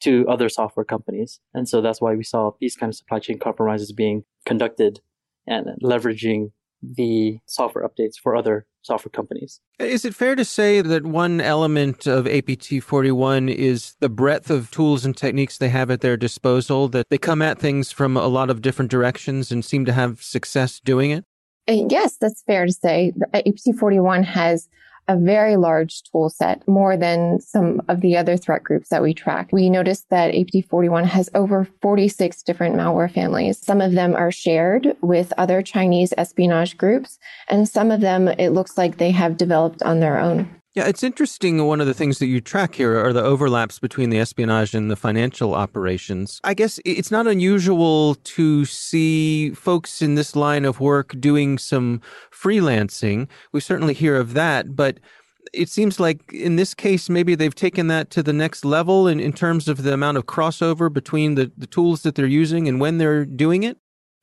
to 0.00 0.26
other 0.28 0.48
software 0.48 0.84
companies. 0.84 1.40
And 1.54 1.68
so 1.68 1.80
that's 1.80 2.00
why 2.00 2.14
we 2.14 2.24
saw 2.24 2.52
these 2.60 2.76
kind 2.76 2.90
of 2.90 2.96
supply 2.96 3.18
chain 3.18 3.38
compromises 3.38 3.92
being 3.92 4.24
conducted 4.46 5.00
and 5.46 5.66
leveraging 5.82 6.52
the 6.82 7.38
software 7.46 7.86
updates 7.88 8.14
for 8.22 8.36
other 8.36 8.66
software 8.82 9.10
companies. 9.10 9.60
Is 9.78 10.04
it 10.04 10.14
fair 10.14 10.34
to 10.34 10.44
say 10.44 10.80
that 10.80 11.04
one 11.04 11.40
element 11.40 12.06
of 12.06 12.26
APT 12.26 12.82
41 12.82 13.48
is 13.48 13.94
the 14.00 14.08
breadth 14.08 14.50
of 14.50 14.70
tools 14.70 15.04
and 15.04 15.16
techniques 15.16 15.58
they 15.58 15.68
have 15.68 15.90
at 15.90 16.00
their 16.00 16.16
disposal, 16.16 16.88
that 16.88 17.06
they 17.10 17.18
come 17.18 17.42
at 17.42 17.58
things 17.58 17.92
from 17.92 18.16
a 18.16 18.26
lot 18.26 18.50
of 18.50 18.62
different 18.62 18.90
directions 18.90 19.50
and 19.50 19.64
seem 19.64 19.84
to 19.84 19.92
have 19.92 20.22
success 20.22 20.80
doing 20.80 21.10
it? 21.10 21.24
Uh, 21.68 21.84
yes, 21.88 22.16
that's 22.16 22.42
fair 22.46 22.64
to 22.66 22.72
say. 22.72 23.12
APT 23.34 23.78
41 23.78 24.22
has 24.22 24.68
a 25.08 25.16
very 25.16 25.56
large 25.56 26.02
tool 26.04 26.28
set, 26.28 26.66
more 26.68 26.96
than 26.96 27.40
some 27.40 27.82
of 27.88 28.02
the 28.02 28.16
other 28.16 28.36
threat 28.36 28.62
groups 28.62 28.90
that 28.90 29.02
we 29.02 29.14
track. 29.14 29.48
We 29.52 29.70
noticed 29.70 30.08
that 30.10 30.34
APT41 30.34 31.06
has 31.06 31.30
over 31.34 31.66
46 31.80 32.42
different 32.42 32.76
malware 32.76 33.10
families. 33.10 33.58
Some 33.58 33.80
of 33.80 33.92
them 33.92 34.14
are 34.14 34.30
shared 34.30 34.94
with 35.00 35.32
other 35.38 35.62
Chinese 35.62 36.12
espionage 36.18 36.76
groups, 36.76 37.18
and 37.48 37.68
some 37.68 37.90
of 37.90 38.00
them 38.00 38.28
it 38.28 38.50
looks 38.50 38.76
like 38.76 38.98
they 38.98 39.10
have 39.10 39.36
developed 39.36 39.82
on 39.82 40.00
their 40.00 40.18
own. 40.18 40.48
Yeah, 40.78 40.86
it's 40.86 41.02
interesting. 41.02 41.60
Uh, 41.60 41.64
one 41.64 41.80
of 41.80 41.88
the 41.88 41.92
things 41.92 42.20
that 42.20 42.26
you 42.26 42.40
track 42.40 42.76
here 42.76 43.04
are 43.04 43.12
the 43.12 43.20
overlaps 43.20 43.80
between 43.80 44.10
the 44.10 44.20
espionage 44.20 44.76
and 44.76 44.88
the 44.88 44.94
financial 44.94 45.56
operations. 45.56 46.40
I 46.44 46.54
guess 46.54 46.78
it's 46.84 47.10
not 47.10 47.26
unusual 47.26 48.14
to 48.14 48.64
see 48.64 49.50
folks 49.54 50.00
in 50.00 50.14
this 50.14 50.36
line 50.36 50.64
of 50.64 50.78
work 50.78 51.16
doing 51.18 51.58
some 51.58 52.00
freelancing. 52.30 53.26
We 53.50 53.58
certainly 53.58 53.92
hear 53.92 54.14
of 54.14 54.34
that, 54.34 54.76
but 54.76 55.00
it 55.52 55.68
seems 55.68 55.98
like 55.98 56.32
in 56.32 56.54
this 56.54 56.74
case, 56.74 57.10
maybe 57.10 57.34
they've 57.34 57.52
taken 57.52 57.88
that 57.88 58.10
to 58.10 58.22
the 58.22 58.32
next 58.32 58.64
level 58.64 59.08
in, 59.08 59.18
in 59.18 59.32
terms 59.32 59.66
of 59.66 59.82
the 59.82 59.92
amount 59.92 60.16
of 60.16 60.26
crossover 60.26 60.92
between 60.92 61.34
the, 61.34 61.50
the 61.56 61.66
tools 61.66 62.02
that 62.02 62.14
they're 62.14 62.26
using 62.26 62.68
and 62.68 62.80
when 62.80 62.98
they're 62.98 63.24
doing 63.24 63.64
it. 63.64 63.78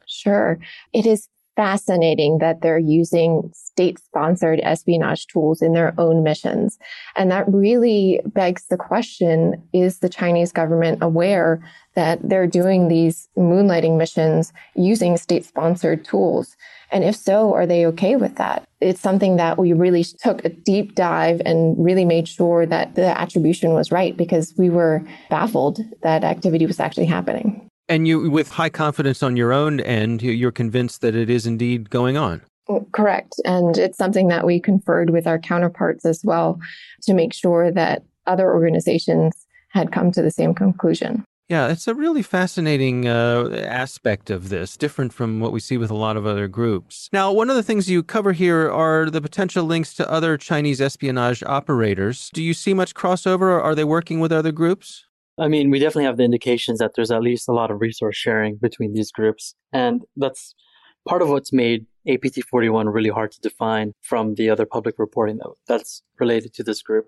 Sure. 0.06 0.58
It 0.94 1.06
is 1.06 1.28
fascinating 1.56 2.40
that 2.40 2.62
they're 2.62 2.80
using 2.80 3.50
state 3.54 4.00
sponsored 4.00 4.60
espionage 4.62 5.28
tools 5.28 5.62
in 5.62 5.74
their 5.74 5.94
own 5.98 6.24
missions. 6.24 6.78
And 7.16 7.32
that 7.32 7.52
really 7.52 8.22
begs 8.26 8.68
the 8.68 8.78
question, 8.78 9.64
is 9.74 10.00
the 10.00 10.10
Chinese 10.10 10.52
government 10.52 11.00
aware 11.02 11.64
that 11.96 12.20
they're 12.28 12.48
doing 12.48 12.88
these 12.88 13.30
moonlighting 13.38 13.98
missions 13.98 14.52
using 14.76 15.18
state 15.18 15.46
sponsored 15.46 16.04
tools? 16.04 16.56
And 16.92 17.04
if 17.04 17.16
so, 17.16 17.54
are 17.54 17.66
they 17.66 17.86
okay 17.88 18.16
with 18.16 18.36
that? 18.36 18.68
It's 18.80 19.02
something 19.02 19.38
that 19.38 19.58
we 19.58 19.74
really 19.74 20.04
took 20.04 20.44
a 20.46 20.50
deep 20.50 20.96
dive 20.96 21.42
and 21.46 21.76
really 21.84 22.06
made 22.06 22.28
sure 22.28 22.66
that 22.66 22.96
the 22.96 23.20
attribution 23.20 23.74
was 23.74 23.92
right 23.92 24.16
because 24.16 24.54
we 24.58 24.70
were 24.70 25.02
baffled 25.30 25.80
that 26.04 26.24
activity 26.24 26.66
was 26.66 26.80
actually 26.80 27.08
happening. 27.08 27.65
And 27.88 28.08
you, 28.08 28.30
with 28.32 28.50
high 28.50 28.70
confidence 28.70 29.22
on 29.22 29.38
your 29.38 29.54
own 29.54 29.80
end, 29.80 30.22
you're 30.22 30.52
convinced 30.52 31.02
that 31.02 31.16
it 31.16 31.30
is 31.30 31.46
indeed 31.46 31.90
going 31.90 32.18
on. 32.18 32.42
Correct. 32.92 33.36
And 33.46 33.78
it's 33.78 33.98
something 33.98 34.28
that 34.30 34.46
we 34.46 34.60
conferred 34.60 35.12
with 35.12 35.28
our 35.28 35.38
counterparts 35.38 36.04
as 36.04 36.22
well 36.24 36.60
to 37.04 37.14
make 37.14 37.34
sure 37.34 37.72
that 37.72 38.04
other 38.26 38.52
organizations 38.52 39.46
had 39.70 39.92
come 39.92 40.12
to 40.12 40.22
the 40.22 40.32
same 40.32 40.56
conclusion. 40.56 41.24
Yeah, 41.48 41.68
it's 41.68 41.88
a 41.88 41.94
really 41.94 42.24
fascinating 42.24 43.08
uh, 43.08 43.64
aspect 43.68 44.32
of 44.32 44.50
this, 44.50 44.78
different 44.78 45.14
from 45.14 45.40
what 45.40 45.52
we 45.52 45.60
see 45.60 45.78
with 45.78 45.92
a 45.92 45.96
lot 45.96 46.18
of 46.18 46.26
other 46.26 46.48
groups. 46.48 47.08
Now, 47.14 47.32
one 47.32 47.52
of 47.52 47.56
the 47.56 47.62
things 47.62 47.88
you 47.88 48.02
cover 48.02 48.32
here 48.34 48.72
are 48.72 49.12
the 49.12 49.22
potential 49.22 49.64
links 49.64 49.94
to 49.96 50.10
other 50.10 50.38
Chinese 50.38 50.82
espionage 50.82 51.44
operators. 51.44 52.32
Do 52.34 52.42
you 52.42 52.56
see 52.56 52.74
much 52.74 52.96
crossover, 52.96 53.42
or 53.42 53.62
are 53.62 53.76
they 53.76 53.84
working 53.84 54.20
with 54.20 54.32
other 54.32 54.52
groups? 54.52 55.05
I 55.38 55.48
mean, 55.48 55.70
we 55.70 55.80
definitely 55.80 56.06
have 56.06 56.18
the 56.18 56.24
indications 56.24 56.80
that 56.80 56.92
there's 56.96 57.12
at 57.12 57.22
least 57.22 57.50
a 57.50 57.54
lot 57.54 57.72
of 57.72 57.82
resource 57.82 58.16
sharing 58.16 58.56
between 58.56 58.94
these 58.94 59.12
groups. 59.12 59.56
And 59.74 60.04
that's 60.16 60.56
part 61.08 61.22
of 61.22 61.30
what's 61.30 61.52
made 61.52 61.86
APT 62.08 62.44
41 62.50 62.88
really 62.90 63.10
hard 63.10 63.32
to 63.34 63.42
define 63.42 63.94
from 64.02 64.36
the 64.36 64.50
other 64.50 64.66
public 64.66 64.96
reporting 64.98 65.40
that's 65.68 66.02
related 66.20 66.54
to 66.54 66.64
this 66.64 66.82
group. 66.82 67.08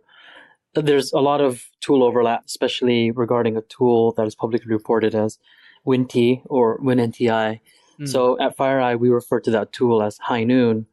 There's 0.74 1.14
a 1.14 1.20
lot 1.20 1.42
of 1.42 1.66
tool 1.80 2.04
overlap, 2.04 2.44
especially 2.46 3.12
regarding 3.12 3.58
a 3.58 3.62
tool 3.62 4.14
that 4.18 4.28
is 4.28 4.36
publicly 4.36 4.72
reported 4.74 5.16
as 5.16 5.40
Winnti 5.86 6.42
or 6.46 6.80
WinNTI. 6.80 7.60
Mm. 8.00 8.08
So 8.08 8.40
at 8.40 8.58
FireEye, 8.58 9.00
we 9.00 9.10
refer 9.10 9.40
to 9.40 9.52
that 9.52 9.72
tool 9.72 10.04
as 10.04 10.18
High 10.18 10.44
Noon, 10.44 10.86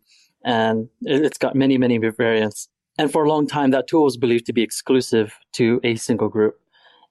and 0.45 0.89
it's 1.03 1.39
got 1.39 1.55
many, 1.55 1.77
many 1.77 1.99
variants. 1.99 2.69
And 2.97 3.11
for 3.11 3.25
a 3.25 3.29
long 3.29 3.47
time, 3.47 3.73
that 3.73 3.89
tool 3.89 4.05
was 4.05 4.17
believed 4.17 4.47
to 4.47 4.53
be 4.53 4.63
exclusive 4.63 5.35
to 5.55 5.81
a 5.83 5.97
single 5.97 6.29
group. 6.29 6.59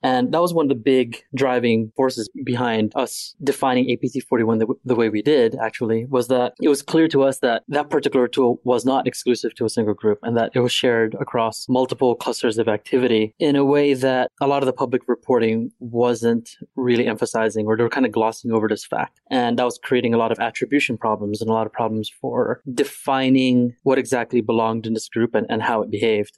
And 0.04 0.34
that 0.34 0.42
was 0.42 0.54
one 0.54 0.66
of 0.66 0.70
the 0.70 0.76
big 0.76 1.24
driving 1.34 1.92
forces 1.96 2.30
behind 2.44 2.92
us 2.96 3.36
defining 3.44 3.88
APT41 3.88 4.60
the, 4.60 4.68
the, 4.86 4.96
way 4.96 5.10
we 5.10 5.22
did, 5.22 5.56
actually, 5.56 6.06
was 6.06 6.28
that 6.28 6.54
it 6.62 6.68
was 6.68 6.82
clear 6.82 7.08
to 7.08 7.24
us 7.24 7.40
that 7.40 7.64
that 7.70 7.90
particular 7.90 8.28
tool 8.28 8.60
was 8.64 8.86
not 8.86 9.08
exclusive 9.08 9.56
to 9.56 9.66
a 9.66 9.70
single 9.70 9.94
group 9.94 10.20
and 10.24 10.36
that 10.38 10.52
it 10.54 10.60
was 10.60 10.72
shared 10.72 11.16
across 11.20 11.68
multiple 11.70 12.16
clusters 12.16 12.58
of 12.58 12.68
activity 12.68 13.34
in 13.40 13.56
a 13.56 13.66
way 13.66 13.94
that 13.94 14.30
a 14.42 14.48
lot 14.48 14.62
of 14.62 14.68
the 14.68 14.74
public 14.74 15.02
reporting 15.08 15.72
wasn't 15.80 16.58
really 16.76 17.08
emphasizing 17.08 17.66
or 17.66 17.78
they 17.78 17.84
were 17.84 17.90
kind 17.90 18.06
of 18.06 18.12
glossing 18.12 18.52
over 18.52 18.68
this 18.68 18.86
fact. 18.86 19.22
And 19.30 19.58
that 19.58 19.66
was 19.66 19.80
creating 19.82 20.14
a 20.14 20.18
lot 20.18 20.32
of 20.32 20.40
attribution 20.40 20.98
problems 20.98 21.42
and 21.42 21.50
a 21.50 21.54
lot 21.54 21.66
of 21.66 21.74
problems 21.74 22.10
for 22.10 22.62
defining 22.74 23.76
what 23.84 23.98
exactly 23.98 24.42
belonged 24.42 24.86
in 24.86 24.94
this 24.94 25.08
group 25.08 25.34
and, 25.34 25.48
and 25.50 25.64
how 25.64 25.82
it 25.82 25.90
behaved. 25.90 26.38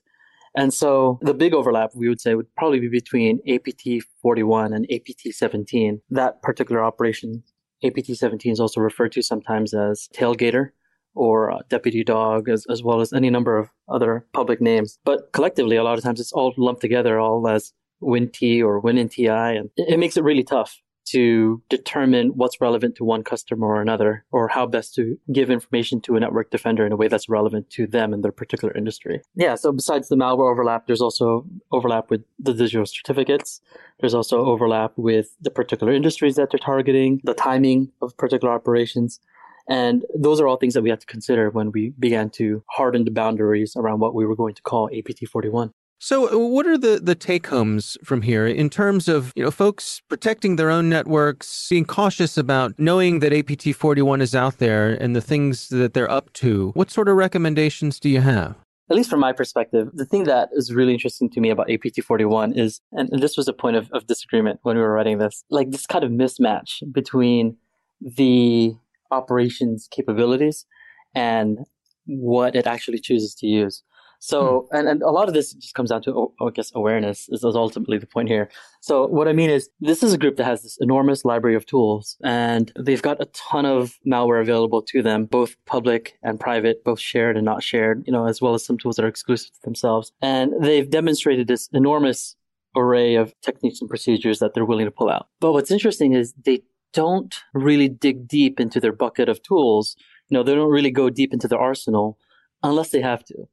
And 0.56 0.74
so 0.74 1.20
the 1.22 1.34
big 1.34 1.54
overlap 1.54 1.92
we 1.96 2.08
would 2.08 2.22
say 2.22 2.36
would 2.36 2.54
probably 2.56 2.80
be 2.80 2.88
between 2.88 3.40
APT 3.48 4.06
41 4.22 4.74
and 4.74 4.88
APT 4.92 5.34
17. 5.34 6.02
That 6.10 6.42
particular 6.42 6.84
operation, 6.84 7.44
APT 7.84 8.16
17 8.16 8.54
is 8.54 8.60
also 8.60 8.80
referred 8.82 9.12
to 9.14 9.22
sometimes 9.22 9.74
as 9.74 10.08
tailgater 10.16 10.70
or 11.14 11.52
uh, 11.52 11.60
deputy 11.70 12.04
dog, 12.04 12.50
as, 12.50 12.66
as 12.70 12.84
well 12.84 13.02
as 13.02 13.14
any 13.14 13.30
number 13.30 13.58
of 13.58 13.70
other 13.90 14.26
public 14.34 14.62
names. 14.62 15.00
But 15.06 15.32
collectively, 15.32 15.78
a 15.78 15.84
lot 15.84 15.98
of 15.98 16.04
times 16.04 16.20
it's 16.20 16.34
all 16.34 16.54
lumped 16.58 16.82
together 16.82 17.20
all 17.20 17.48
as 17.48 17.74
Winnti 18.02 18.62
or 18.62 18.82
WinNTI, 18.82 19.58
and 19.58 19.70
it, 19.78 19.94
it 19.94 20.00
makes 20.00 20.18
it 20.18 20.24
really 20.24 20.44
tough 20.44 20.82
to 21.06 21.62
determine 21.70 22.30
what's 22.30 22.60
relevant 22.60 22.96
to 22.96 23.04
one 23.04 23.24
customer 23.24 23.68
or 23.68 23.82
another, 23.82 24.26
or 24.32 24.48
how 24.48 24.66
best 24.66 24.96
to 24.96 25.18
give 25.32 25.50
information 25.50 26.02
to 26.02 26.16
a 26.16 26.20
network 26.20 26.52
defender 26.52 26.86
in 26.86 26.92
a 26.92 26.96
way 26.96 27.08
that's 27.08 27.30
relevant 27.30 27.70
to 27.72 27.88
them 27.88 28.14
and 28.14 28.24
their 28.24 28.32
particular 28.32 28.76
industry. 28.76 29.22
Yeah, 29.36 29.56
so 29.56 29.72
besides 29.72 30.10
the 30.10 30.16
malware 30.16 30.52
overlap, 30.52 30.88
there's 30.88 31.02
also 31.02 31.46
overlap 31.72 32.10
with 32.10 32.24
the 32.40 32.54
digital 32.54 32.86
certificates. 32.86 33.62
There's 34.00 34.14
also 34.14 34.46
overlap 34.46 34.94
with 34.98 35.36
the 35.42 35.52
particular 35.52 35.94
industries 35.94 36.36
that 36.36 36.50
they're 36.52 36.60
targeting, 36.60 37.22
the 37.24 37.34
timing 37.34 37.92
of 38.02 38.18
particular 38.18 38.54
operations. 38.54 39.20
And 39.68 40.06
those 40.16 40.40
are 40.40 40.48
all 40.48 40.58
things 40.58 40.76
that 40.76 40.84
we 40.84 40.90
had 40.90 41.00
to 41.02 41.08
consider 41.08 41.50
when 41.50 41.72
we 41.72 41.94
began 41.98 42.30
to 42.32 42.64
harden 42.70 43.04
the 43.04 43.12
boundaries 43.12 43.76
around 43.76 44.00
what 44.00 44.14
we 44.14 44.26
were 44.26 44.36
going 44.36 44.54
to 44.54 44.62
call 44.62 44.90
APT 44.96 45.28
41. 45.28 45.74
So, 46.00 46.32
uh, 46.32 46.38
what 46.38 46.68
are 46.68 46.78
the, 46.78 47.00
the 47.02 47.16
take 47.16 47.48
homes 47.48 47.98
from 48.04 48.22
here 48.22 48.46
in 48.46 48.70
terms 48.70 49.08
of 49.08 49.32
you 49.36 49.44
know 49.44 49.52
folks 49.52 50.02
protecting 50.10 50.56
their 50.56 50.70
own 50.70 50.90
networks, 50.90 51.68
being 51.70 51.86
cautious 51.86 52.38
about 52.38 52.74
knowing 52.78 53.20
that 53.20 53.34
APT 53.34 53.74
41 53.76 54.22
is 54.22 54.36
out 54.36 54.58
there 54.58 54.92
and 54.92 55.16
the 55.16 55.22
things 55.22 55.70
that 55.70 55.94
they're 55.94 56.12
up 56.12 56.32
to? 56.34 56.72
What 56.72 56.92
sort 56.92 57.08
of 57.08 57.16
recommendations 57.16 58.00
do 58.00 58.10
you 58.10 58.22
have? 58.22 58.56
At 58.90 58.96
least 58.96 59.10
from 59.10 59.20
my 59.20 59.32
perspective, 59.32 59.90
the 59.94 60.06
thing 60.06 60.26
that 60.26 60.50
is 60.52 60.72
really 60.72 60.94
interesting 60.94 61.30
to 61.32 61.40
me 61.40 61.50
about 61.50 61.72
APT 61.72 62.04
41 62.04 62.54
is, 62.54 62.82
and, 62.92 63.10
and 63.12 63.24
this 63.24 63.36
was 63.36 63.48
a 63.48 63.54
point 63.54 63.76
of, 63.76 63.90
of 63.92 64.06
disagreement 64.06 64.60
when 64.62 64.76
we 64.76 64.84
were 64.84 64.92
writing 64.92 65.18
this, 65.18 65.44
like 65.50 65.72
this 65.72 65.88
kind 65.88 66.04
of 66.04 66.12
mismatch 66.12 66.84
between 66.92 67.58
the 68.00 68.76
operations 69.10 69.88
capabilities 69.90 70.68
and 71.16 71.60
what 72.06 72.56
it 72.56 72.68
actually 72.68 73.00
chooses 73.00 73.34
to 73.36 73.48
use. 73.48 73.82
So, 74.20 74.68
hmm. 74.70 74.78
and, 74.78 74.88
and 74.88 75.02
a 75.04 75.10
lot 75.10 75.28
of 75.28 75.34
this 75.34 75.54
just 75.54 75.74
comes 75.74 75.90
down 75.90 76.02
to, 76.04 76.32
I 76.42 76.50
guess, 76.50 76.72
awareness 76.76 77.30
is, 77.30 77.44
is 77.44 77.56
ultimately 77.56 77.98
the 77.98 78.08
point 78.08 78.30
here. 78.30 78.50
So 78.82 79.08
what 79.08 79.28
I 79.28 79.34
mean 79.34 79.50
is 79.50 79.70
this 79.80 80.04
is 80.04 80.14
a 80.14 80.18
group 80.18 80.38
that 80.38 80.46
has 80.46 80.64
this 80.64 80.78
enormous 80.80 81.26
library 81.26 81.56
of 81.56 81.66
tools 81.66 82.18
and 82.24 82.72
they've 82.80 83.02
got 83.02 83.22
a 83.22 83.26
ton 83.26 83.66
of 83.66 83.98
malware 84.08 84.42
available 84.42 84.82
to 84.84 85.02
them, 85.02 85.26
both 85.26 85.56
public 85.66 86.18
and 86.24 86.40
private, 86.40 86.84
both 86.84 87.00
shared 87.00 87.36
and 87.36 87.46
not 87.46 87.64
shared, 87.64 88.04
you 88.06 88.14
know, 88.14 88.28
as 88.28 88.42
well 88.42 88.54
as 88.54 88.66
some 88.66 88.78
tools 88.78 88.96
that 88.96 89.06
are 89.06 89.10
exclusive 89.10 89.54
to 89.54 89.62
themselves. 89.64 90.12
And 90.22 90.54
they've 90.62 90.90
demonstrated 90.90 91.48
this 91.48 91.70
enormous 91.74 92.36
array 92.76 93.16
of 93.16 93.34
techniques 93.42 93.80
and 93.82 93.90
procedures 93.90 94.40
that 94.40 94.54
they're 94.54 94.66
willing 94.66 94.86
to 94.86 94.92
pull 94.92 95.10
out. 95.10 95.28
But 95.40 95.54
what's 95.54 95.72
interesting 95.72 96.14
is 96.14 96.34
they 96.46 96.62
don't 96.94 97.36
really 97.54 97.90
dig 97.90 98.28
deep 98.28 98.60
into 98.60 98.80
their 98.80 98.94
bucket 98.94 99.30
of 99.30 99.44
tools. 99.44 99.96
You 100.30 100.36
know, 100.36 100.44
they 100.44 100.56
don't 100.56 100.72
really 100.72 100.92
go 100.92 101.10
deep 101.10 101.34
into 101.34 101.48
their 101.48 101.60
arsenal 101.60 102.18
unless 102.64 102.90
they 102.90 103.02
have 103.02 103.24
to. 103.26 103.48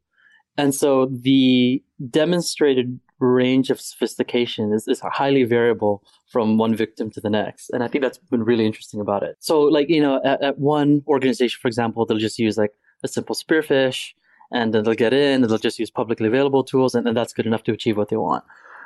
And 0.57 0.75
so 0.75 1.07
the 1.07 1.83
demonstrated 2.11 3.01
range 3.19 3.71
of 3.71 3.81
sophistication 3.81 4.73
is, 4.73 4.87
is 4.89 5.01
highly 5.01 5.45
variable 5.45 6.03
from 6.31 6.59
one 6.59 6.75
victim 6.75 7.11
to 7.11 7.21
the 7.21 7.31
next. 7.31 7.71
And 7.71 7.83
I 7.83 7.89
think 7.89 8.03
that's 8.03 8.19
been 8.19 8.45
really 8.45 8.67
interesting 8.67 9.01
about 9.01 9.23
it. 9.23 9.37
So 9.39 9.61
like, 9.63 9.89
you 9.89 10.01
know, 10.01 10.21
at, 10.25 10.43
at 10.43 10.59
one 10.59 11.03
organization, 11.07 11.59
for 11.61 11.69
example, 11.69 12.05
they'll 12.05 12.19
just 12.19 12.39
use 12.39 12.59
like 12.59 12.73
a 13.05 13.09
simple 13.09 13.35
spearphish 13.35 14.11
and 14.53 14.75
then 14.75 14.85
they'll 14.85 14.95
get 14.95 15.13
in 15.13 15.43
and 15.43 15.51
they'll 15.51 15.59
just 15.59 15.79
use 15.79 15.91
publicly 15.91 16.27
available 16.27 16.65
tools 16.65 16.95
and, 16.95 17.07
and 17.07 17.17
that's 17.17 17.33
good 17.33 17.47
enough 17.47 17.63
to 17.65 17.73
achieve 17.73 17.97
what 17.97 18.09
they 18.09 18.17
want. 18.17 18.45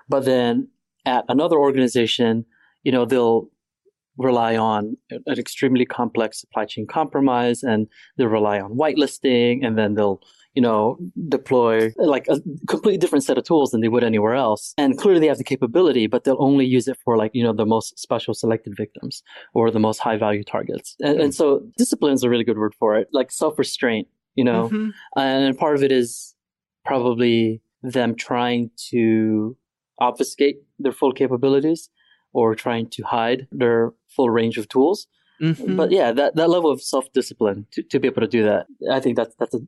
But 0.09 0.25
then 0.25 0.69
at 1.05 1.25
another 1.29 1.57
organization, 1.57 2.45
you 2.85 2.93
know, 2.93 3.05
they'll 3.05 3.49
rely 4.19 4.57
on 4.57 4.97
an 5.11 5.39
extremely 5.39 5.85
complex 5.85 6.41
supply 6.41 6.65
chain 6.65 6.87
compromise 6.87 7.63
and 7.63 7.87
they'll 8.17 8.29
rely 8.29 8.61
on 8.61 8.75
whitelisting 8.75 9.65
and 9.65 9.77
then 9.77 9.95
they'll 9.95 10.21
you 10.57 10.63
know, 10.63 10.99
deploy 11.29 11.93
like 11.99 12.27
a 12.29 12.41
completely 12.67 12.97
different 12.97 13.23
set 13.23 13.37
of 13.37 13.45
tools 13.45 13.71
than 13.71 13.83
they 13.83 13.89
would 13.89 14.03
anywhere 14.03 14.35
else. 14.35 14.73
And 14.79 14.97
clearly 14.97 15.21
they 15.21 15.27
have 15.27 15.37
the 15.37 15.45
capability, 15.45 16.07
but 16.07 16.25
they'll 16.25 16.43
only 16.43 16.65
use 16.65 16.89
it 16.89 16.97
for 17.05 17.19
like, 17.19 17.31
you 17.35 17.45
know, 17.45 17.53
the 17.53 17.67
most 17.67 17.99
special 17.99 18.33
selected 18.33 18.75
victims 18.75 19.23
or 19.53 19.71
the 19.71 19.79
most 19.79 19.99
high 19.99 20.17
value 20.17 20.43
targets. 20.43 20.97
And, 21.01 21.21
and 21.21 21.35
so 21.35 21.61
discipline 21.77 22.15
is 22.15 22.23
a 22.23 22.31
really 22.31 22.43
good 22.43 22.57
word 22.57 22.75
for 22.75 22.97
it, 22.97 23.09
like 23.13 23.31
self 23.31 23.59
restraint, 23.59 24.09
you 24.35 24.45
know, 24.45 24.71
mm-hmm. 24.71 24.91
and 25.19 25.59
part 25.59 25.77
of 25.77 25.83
it 25.83 25.93
is 25.93 26.35
probably 26.87 27.61
them 27.83 28.15
trying 28.15 28.71
to 28.89 29.59
obfuscate 30.01 30.57
their 30.79 30.93
full 30.93 31.13
capabilities 31.13 31.91
or 32.33 32.55
trying 32.55 32.89
to 32.89 33.03
hide 33.03 33.47
their 33.53 33.93
full 34.09 34.31
range 34.31 34.57
of 34.57 34.71
tools. 34.71 35.07
Mm-hmm. 35.43 35.77
But 35.77 35.91
yeah, 35.91 36.13
that, 36.13 36.37
that 36.37 36.49
level 36.49 36.71
of 36.71 36.81
self 36.81 37.13
discipline 37.13 37.67
to, 37.73 37.83
to 37.83 38.01
be 38.01 38.09
able 38.09 38.23
to 38.23 38.27
do 38.27 38.43
that, 38.45 38.67
I 38.91 39.01
think 39.01 39.17
that's 39.17 39.35
that's 39.39 39.55
a 39.55 39.61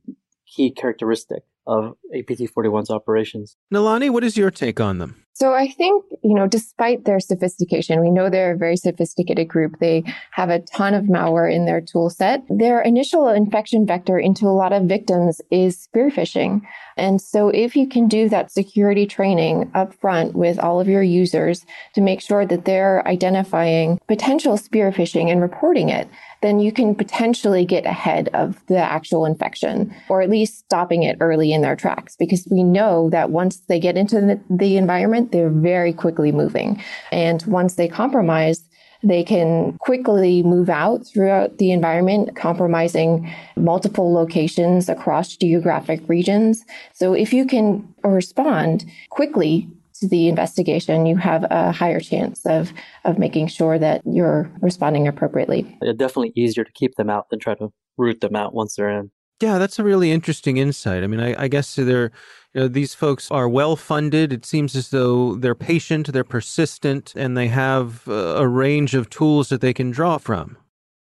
key 0.55 0.71
characteristic 0.71 1.45
of 1.69 1.95
APT 2.17 2.41
41's 2.57 2.91
operations. 2.91 3.57
Nalani, 3.73 4.11
what 4.11 4.25
is 4.25 4.37
your 4.37 4.51
take 4.51 4.81
on 4.81 4.99
them? 4.99 5.23
So 5.39 5.55
I 5.55 5.69
think, 5.69 6.05
you 6.25 6.35
know, 6.35 6.49
despite 6.49 7.05
their 7.05 7.21
sophistication, 7.21 8.01
we 8.01 8.11
know 8.11 8.29
they're 8.29 8.55
a 8.55 8.59
very 8.59 8.77
sophisticated 8.77 9.47
group. 9.47 9.79
They 9.79 10.03
have 10.33 10.51
a 10.51 10.59
ton 10.59 10.95
of 10.95 11.05
malware 11.05 11.55
in 11.55 11.65
their 11.65 11.81
tool 11.81 12.11
set. 12.11 12.43
Their 12.51 12.81
initial 12.81 13.29
infection 13.29 13.87
vector 13.87 14.19
into 14.19 14.47
a 14.47 14.59
lot 14.59 14.73
of 14.73 14.87
victims 14.87 15.41
is 15.53 15.79
spear 15.79 16.11
phishing. 16.11 16.63
And 16.97 17.23
so 17.23 17.51
if 17.51 17.77
you 17.77 17.87
can 17.87 18.09
do 18.09 18.29
that 18.29 18.51
security 18.51 19.07
training 19.07 19.71
up 19.75 19.95
front 19.95 20.35
with 20.35 20.59
all 20.59 20.81
of 20.81 20.89
your 20.89 21.05
users 21.05 21.65
to 21.95 22.01
make 22.01 22.21
sure 22.21 22.45
that 22.45 22.65
they're 22.65 23.07
identifying 23.07 24.01
potential 24.09 24.57
spear 24.57 24.91
phishing 24.91 25.31
and 25.31 25.41
reporting 25.41 25.89
it, 25.89 26.09
then 26.43 26.59
you 26.59 26.73
can 26.73 26.97
potentially 26.97 27.65
get 27.65 27.87
ahead 27.87 28.29
of 28.35 28.65
the 28.67 28.79
actual 28.79 29.25
infection 29.25 29.95
or 30.09 30.21
at 30.21 30.31
least 30.31 30.59
stopping 30.59 31.05
it 31.05 31.17
early 31.21 31.53
in 31.59 31.63
their 31.63 31.77
tracks 31.77 32.17
because 32.17 32.47
we 32.51 32.63
know 32.63 33.11
that 33.11 33.31
once 33.31 33.59
they 33.69 33.81
get 33.81 33.97
into 33.97 34.21
the, 34.21 34.41
the 34.49 34.77
environment, 34.77 35.33
they're 35.33 35.51
very 35.51 35.93
quickly 35.93 36.33
moving. 36.33 36.81
And 37.13 37.43
once 37.47 37.75
they 37.75 37.89
compromise, 37.89 38.63
they 39.03 39.23
can 39.23 39.77
quickly 39.79 40.43
move 40.43 40.69
out 40.69 41.07
throughout 41.07 41.59
the 41.59 41.73
environment, 41.73 42.37
compromising 42.37 43.33
multiple 43.57 44.13
locations 44.13 44.89
across 44.89 45.37
geographic 45.37 46.01
regions. 46.09 46.65
So 46.95 47.13
if 47.13 47.33
you 47.33 47.45
can 47.47 47.95
respond 48.03 48.85
quickly 49.11 49.69
to 50.01 50.09
the 50.09 50.29
investigation, 50.29 51.07
you 51.07 51.17
have 51.17 51.45
a 51.51 51.73
higher 51.73 52.01
chance 52.01 52.45
of, 52.47 52.73
of 53.05 53.19
making 53.19 53.49
sure 53.49 53.79
that 53.79 54.03
you're 54.05 54.51
responding 54.61 55.09
appropriately. 55.09 55.77
It's 55.83 55.99
definitely 55.99 56.33
easier 56.37 56.65
to 56.65 56.73
keep 56.73 56.95
them 56.95 57.11
out 57.11 57.31
than 57.31 57.41
try 57.41 57.55
to 57.55 57.73
root 57.97 58.21
them 58.21 58.37
out 58.37 58.55
once 58.55 58.77
they're 58.77 58.91
in. 58.91 59.11
Yeah, 59.41 59.59
that's 59.59 59.79
a 59.79 59.85
really 59.85 60.11
interesting 60.11 60.57
insight. 60.57 61.05
I 61.05 61.07
mean, 61.07 61.21
I, 61.21 61.45
I 61.45 61.49
guess 61.49 61.77
there, 61.77 62.11
You 62.55 62.63
know, 62.63 62.69
these 62.69 62.95
folks 62.95 63.31
are 63.31 63.49
well 63.49 63.77
funded. 63.77 64.33
It 64.33 64.45
seems 64.45 64.75
as 64.75 64.91
though 64.91 65.37
they're 65.37 65.55
patient, 65.55 66.13
they're 66.13 66.25
persistent, 66.25 67.13
and 67.15 67.37
they 67.37 67.49
have 67.49 68.07
a 68.09 68.49
range 68.49 68.95
of 68.95 69.11
tools 69.11 69.49
that 69.51 69.61
they 69.61 69.73
can 69.73 69.91
draw 69.93 70.19
from. 70.19 70.57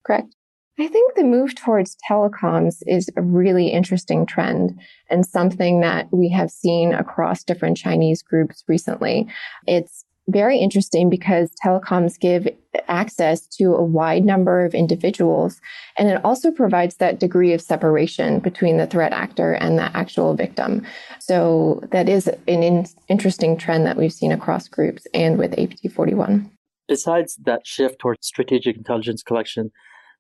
Correct. 0.07 0.35
I 0.81 0.87
think 0.87 1.17
the 1.17 1.25
move 1.25 1.57
towards 1.57 1.97
telecoms 2.09 2.77
is 2.87 3.11
a 3.17 3.23
really 3.23 3.69
interesting 3.69 4.25
trend 4.25 4.79
and 5.11 5.27
something 5.27 5.81
that 5.81 6.07
we 6.13 6.29
have 6.29 6.53
seen 6.53 6.95
across 6.95 7.43
different 7.43 7.77
Chinese 7.77 8.23
groups 8.23 8.63
recently. 8.69 9.27
It's 9.67 10.05
very 10.29 10.59
interesting 10.59 11.11
because 11.11 11.51
telecoms 11.65 12.19
give 12.21 12.49
access 12.87 13.47
to 13.47 13.75
a 13.75 13.83
wide 13.83 14.25
number 14.25 14.65
of 14.65 14.75
individuals. 14.75 15.61
And 15.97 16.09
it 16.09 16.25
also 16.25 16.51
provides 16.51 16.97
that 16.97 17.19
degree 17.19 17.53
of 17.53 17.61
separation 17.61 18.39
between 18.41 18.77
the 18.77 18.87
threat 18.87 19.13
actor 19.13 19.55
and 19.55 19.79
the 19.79 19.97
actual 19.97 20.35
victim. 20.35 20.85
So 21.19 21.83
that 21.91 22.09
is 22.09 22.29
an 22.29 22.63
in- 22.63 22.87
interesting 23.09 23.57
trend 23.57 23.87
that 23.87 23.97
we've 23.97 24.13
seen 24.13 24.33
across 24.33 24.69
groups 24.69 25.07
and 25.15 25.39
with 25.39 25.59
APT 25.59 25.91
41. 25.93 26.51
Besides 26.87 27.37
that 27.45 27.67
shift 27.67 27.99
towards 27.99 28.27
strategic 28.27 28.77
intelligence 28.77 29.23
collection, 29.23 29.71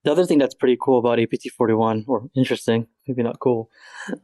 the 0.05 0.13
other 0.13 0.25
thing 0.25 0.39
that's 0.39 0.55
pretty 0.55 0.77
cool 0.81 0.99
about 0.99 1.19
APT 1.19 1.51
41, 1.57 2.05
or 2.07 2.29
interesting, 2.37 2.87
maybe 3.07 3.23
not 3.23 3.41
cool, 3.41 3.69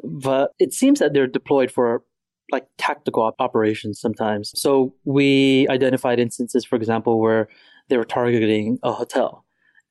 but 0.03 0.53
it 0.59 0.73
seems 0.73 1.01
that 1.01 1.12
they're 1.12 1.27
deployed 1.27 1.70
for 1.70 2.03
like 2.52 2.66
tactical 2.78 3.35
operations 3.38 4.00
sometimes. 4.00 4.52
So 4.54 4.94
we 5.04 5.66
identified 5.70 6.18
instances, 6.18 6.64
for 6.64 6.76
example, 6.76 7.20
where 7.20 7.48
they 7.88 7.96
were 7.96 8.04
targeting 8.04 8.78
a 8.83 8.92
hotel. 8.92 9.44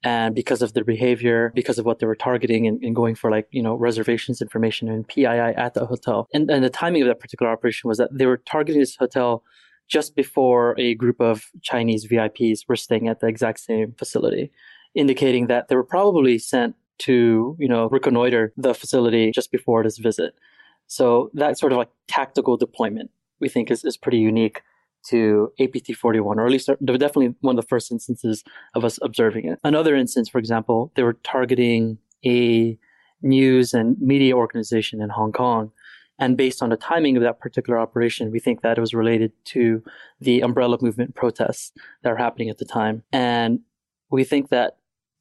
And 0.03 0.35
because 0.35 0.61
of 0.61 0.73
their 0.73 0.83
behavior, 0.83 1.51
because 1.55 1.79
of 1.79 1.85
what 1.85 1.99
they 1.99 2.05
were 2.05 2.15
targeting 2.15 2.67
and, 2.67 2.83
and, 2.83 2.93
going 2.93 3.15
for 3.15 3.31
like, 3.31 3.47
you 3.51 3.63
know, 3.63 3.75
reservations 3.75 4.41
information 4.41 4.89
and 4.89 5.07
PII 5.07 5.25
at 5.25 5.75
the 5.75 5.85
hotel. 5.85 6.27
And, 6.33 6.51
and 6.51 6.61
the 6.63 6.69
timing 6.69 7.03
of 7.03 7.07
that 7.07 7.21
particular 7.21 7.49
operation 7.49 7.87
was 7.87 7.99
that 7.99 8.09
they 8.11 8.25
were 8.25 8.37
targeting 8.37 8.81
this 8.81 8.97
hotel 8.97 9.43
just 9.87 10.15
before 10.15 10.75
a 10.77 10.95
group 10.95 11.21
of 11.21 11.45
Chinese 11.61 12.05
VIPs 12.05 12.67
were 12.67 12.75
staying 12.75 13.07
at 13.07 13.21
the 13.21 13.27
exact 13.27 13.59
same 13.59 13.93
facility, 13.97 14.51
indicating 14.93 15.47
that 15.47 15.69
they 15.69 15.75
were 15.75 15.83
probably 15.83 16.37
sent 16.37 16.75
to, 16.99 17.55
you 17.59 17.67
know, 17.67 17.87
reconnoiter 17.89 18.53
the 18.57 18.73
facility 18.73 19.31
just 19.31 19.51
before 19.51 19.83
this 19.83 19.97
visit. 19.97 20.33
So 20.87 21.31
that 21.33 21.57
sort 21.57 21.71
of 21.71 21.77
like 21.77 21.89
tactical 22.07 22.57
deployment 22.57 23.11
we 23.39 23.49
think 23.49 23.69
is, 23.69 23.83
is 23.83 23.97
pretty 23.97 24.19
unique 24.19 24.61
to 25.07 25.51
APT 25.59 25.95
41, 25.95 26.39
or 26.39 26.45
at 26.45 26.51
least 26.51 26.69
definitely 26.85 27.35
one 27.41 27.57
of 27.57 27.63
the 27.63 27.67
first 27.67 27.91
instances 27.91 28.43
of 28.73 28.85
us 28.85 28.97
observing 29.01 29.45
it. 29.45 29.59
Another 29.63 29.95
instance, 29.95 30.29
for 30.29 30.37
example, 30.37 30.91
they 30.95 31.03
were 31.03 31.17
targeting 31.23 31.97
a 32.25 32.77
news 33.21 33.73
and 33.73 33.99
media 33.99 34.35
organization 34.35 35.01
in 35.01 35.09
Hong 35.09 35.33
Kong. 35.33 35.71
And 36.19 36.37
based 36.37 36.63
on 36.63 36.69
the 36.69 36.77
timing 36.77 37.17
of 37.17 37.23
that 37.23 37.39
particular 37.39 37.79
operation, 37.79 38.31
we 38.31 38.39
think 38.39 38.61
that 38.61 38.77
it 38.77 38.81
was 38.81 38.93
related 38.93 39.33
to 39.45 39.83
the 40.21 40.41
umbrella 40.41 40.77
movement 40.79 41.15
protests 41.15 41.73
that 42.01 42.09
were 42.09 42.17
happening 42.17 42.49
at 42.49 42.59
the 42.59 42.65
time. 42.65 43.03
And 43.11 43.59
we 44.09 44.23
think 44.23 44.49
that 44.49 44.77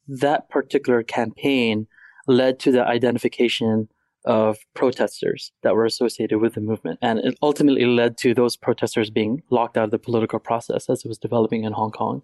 that 0.07 0.49
particular 0.49 1.03
campaign 1.03 1.87
led 2.27 2.59
to 2.59 2.71
the 2.71 2.85
identification 2.85 3.89
of 4.25 4.57
protesters 4.73 5.51
that 5.63 5.75
were 5.75 5.85
associated 5.85 6.39
with 6.39 6.53
the 6.53 6.61
movement. 6.61 6.99
And 7.01 7.19
it 7.19 7.37
ultimately 7.41 7.85
led 7.85 8.17
to 8.19 8.33
those 8.33 8.55
protesters 8.55 9.09
being 9.09 9.43
locked 9.49 9.77
out 9.77 9.85
of 9.85 9.91
the 9.91 9.99
political 9.99 10.39
process 10.39 10.89
as 10.89 11.03
it 11.03 11.07
was 11.07 11.17
developing 11.17 11.63
in 11.63 11.73
Hong 11.73 11.91
Kong. 11.91 12.21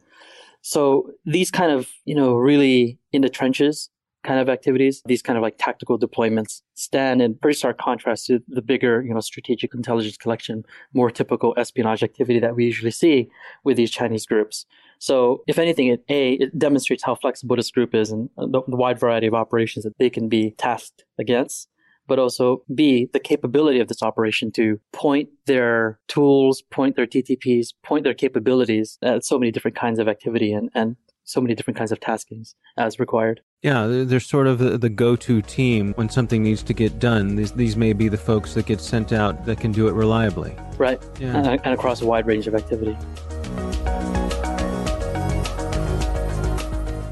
So 0.62 1.12
these 1.26 1.52
kind 1.52 1.72
of, 1.72 1.90
you 2.06 2.16
know, 2.16 2.34
really 2.36 2.98
in 3.12 3.22
the 3.22 3.30
trenches 3.30 3.90
kind 4.24 4.40
of 4.40 4.50
activities, 4.50 5.02
these 5.06 5.22
kind 5.22 5.38
of 5.38 5.42
like 5.42 5.56
tactical 5.58 5.98
deployments 5.98 6.62
stand 6.76 7.22
in 7.22 7.36
pretty 7.36 7.58
stark 7.58 7.78
contrast 7.78 8.26
to 8.26 8.44
the 8.50 8.62
bigger, 8.62 9.02
you 9.02 9.14
know, 9.14 9.22
strategic 9.22 9.74
intelligence 9.74 10.18
collection, 10.18 10.66
more 10.94 11.10
typical 11.10 11.54
espionage 11.58 12.04
activity 12.04 12.40
that 12.40 12.56
we 12.56 12.66
usually 12.66 12.92
see 12.92 13.30
with 13.64 13.78
these 13.78 13.92
Chinese 13.92 14.26
groups. 14.26 14.66
So 15.00 15.44
if 15.48 15.58
anything, 15.58 15.88
it 15.88 16.04
A, 16.10 16.34
it 16.34 16.60
demonstrates 16.60 17.04
how 17.04 17.16
flexible 17.16 17.56
this 17.56 17.72
group 17.72 17.96
is 17.96 18.12
and 18.12 18.30
the, 18.36 18.62
the 18.68 18.76
wide 18.76 19.00
variety 19.00 19.28
of 19.28 19.34
operations 19.34 19.86
that 19.86 19.98
they 19.98 20.10
can 20.10 20.28
be 20.28 20.52
tasked 20.52 21.06
against 21.18 21.70
but 22.10 22.19
also 22.19 22.63
B, 22.74 23.10
the 23.13 23.19
capability 23.19 23.80
of 23.80 23.88
this 23.88 24.04
operation 24.04 24.52
to 24.54 24.82
point 24.91 25.30
their 25.45 26.00
tools, 26.10 26.63
point 26.72 26.98
their 26.98 27.08
TTPs, 27.08 27.67
point 27.84 28.04
their 28.04 28.13
capabilities 28.13 28.98
at 29.02 29.24
so 29.24 29.39
many 29.39 29.52
different 29.52 29.78
kinds 29.78 30.00
of 30.00 30.10
activity 30.10 30.52
and, 30.52 30.69
and 30.74 30.98
so 31.24 31.39
many 31.39 31.54
different 31.54 31.78
kinds 31.78 31.91
of 31.91 32.00
taskings 32.00 32.56
as 32.78 33.00
required. 33.00 33.41
Yeah, 33.62 33.86
they're 33.88 34.19
sort 34.19 34.48
of 34.48 34.58
the, 34.82 34.89
go-to 34.89 35.41
team 35.43 35.93
when 35.93 36.10
something 36.10 36.41
needs 36.41 36.63
to 36.63 36.74
get 36.74 36.98
done. 36.98 37.36
These, 37.36 37.52
these 37.52 37.78
may 37.78 37.93
be 37.93 38.10
the 38.10 38.17
folks 38.17 38.56
that 38.56 38.65
get 38.65 38.82
sent 38.82 39.13
out 39.13 39.45
that 39.45 39.60
can 39.60 39.72
do 39.72 39.88
it 39.88 39.93
reliably. 39.93 40.56
Right, 40.78 41.02
yeah. 41.19 41.38
and, 41.38 41.48
and 41.48 41.74
across 41.74 42.02
a 42.02 42.08
wide 42.08 42.26
range 42.26 42.48
of 42.48 42.56
activity. 42.56 42.98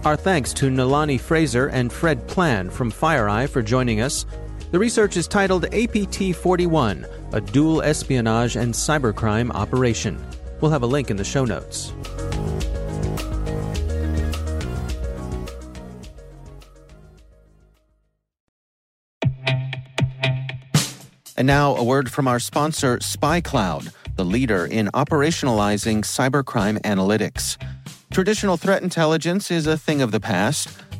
Our 0.07 0.15
thanks 0.15 0.53
to 0.53 0.69
Nalani 0.69 1.19
Fraser 1.19 1.67
and 1.67 1.91
Fred 1.91 2.27
Plan 2.27 2.69
from 2.69 2.91
FireEye 2.91 3.49
for 3.49 3.61
joining 3.61 3.99
us. 3.99 4.25
The 4.69 4.79
research 4.79 5.15
is 5.15 5.29
titled 5.29 5.73
APT 5.73 6.35
41 6.35 7.07
A 7.31 7.39
Dual 7.39 7.81
Espionage 7.83 8.57
and 8.57 8.73
Cybercrime 8.73 9.49
Operation. 9.51 10.21
We'll 10.59 10.71
have 10.71 10.83
a 10.83 10.87
link 10.87 11.09
in 11.09 11.15
the 11.15 11.23
show 11.23 11.45
notes. 11.45 11.93
And 21.37 21.47
now, 21.47 21.73
a 21.77 21.83
word 21.83 22.11
from 22.11 22.27
our 22.27 22.39
sponsor, 22.39 22.97
SpyCloud, 22.97 23.93
the 24.17 24.25
leader 24.25 24.65
in 24.65 24.87
operationalizing 24.87 25.99
cybercrime 25.99 26.81
analytics. 26.81 27.55
Traditional 28.11 28.57
threat 28.57 28.83
intelligence 28.83 29.49
is 29.49 29.65
a 29.65 29.77
thing 29.77 30.01
of 30.01 30.11
the 30.11 30.19
past. 30.19 30.67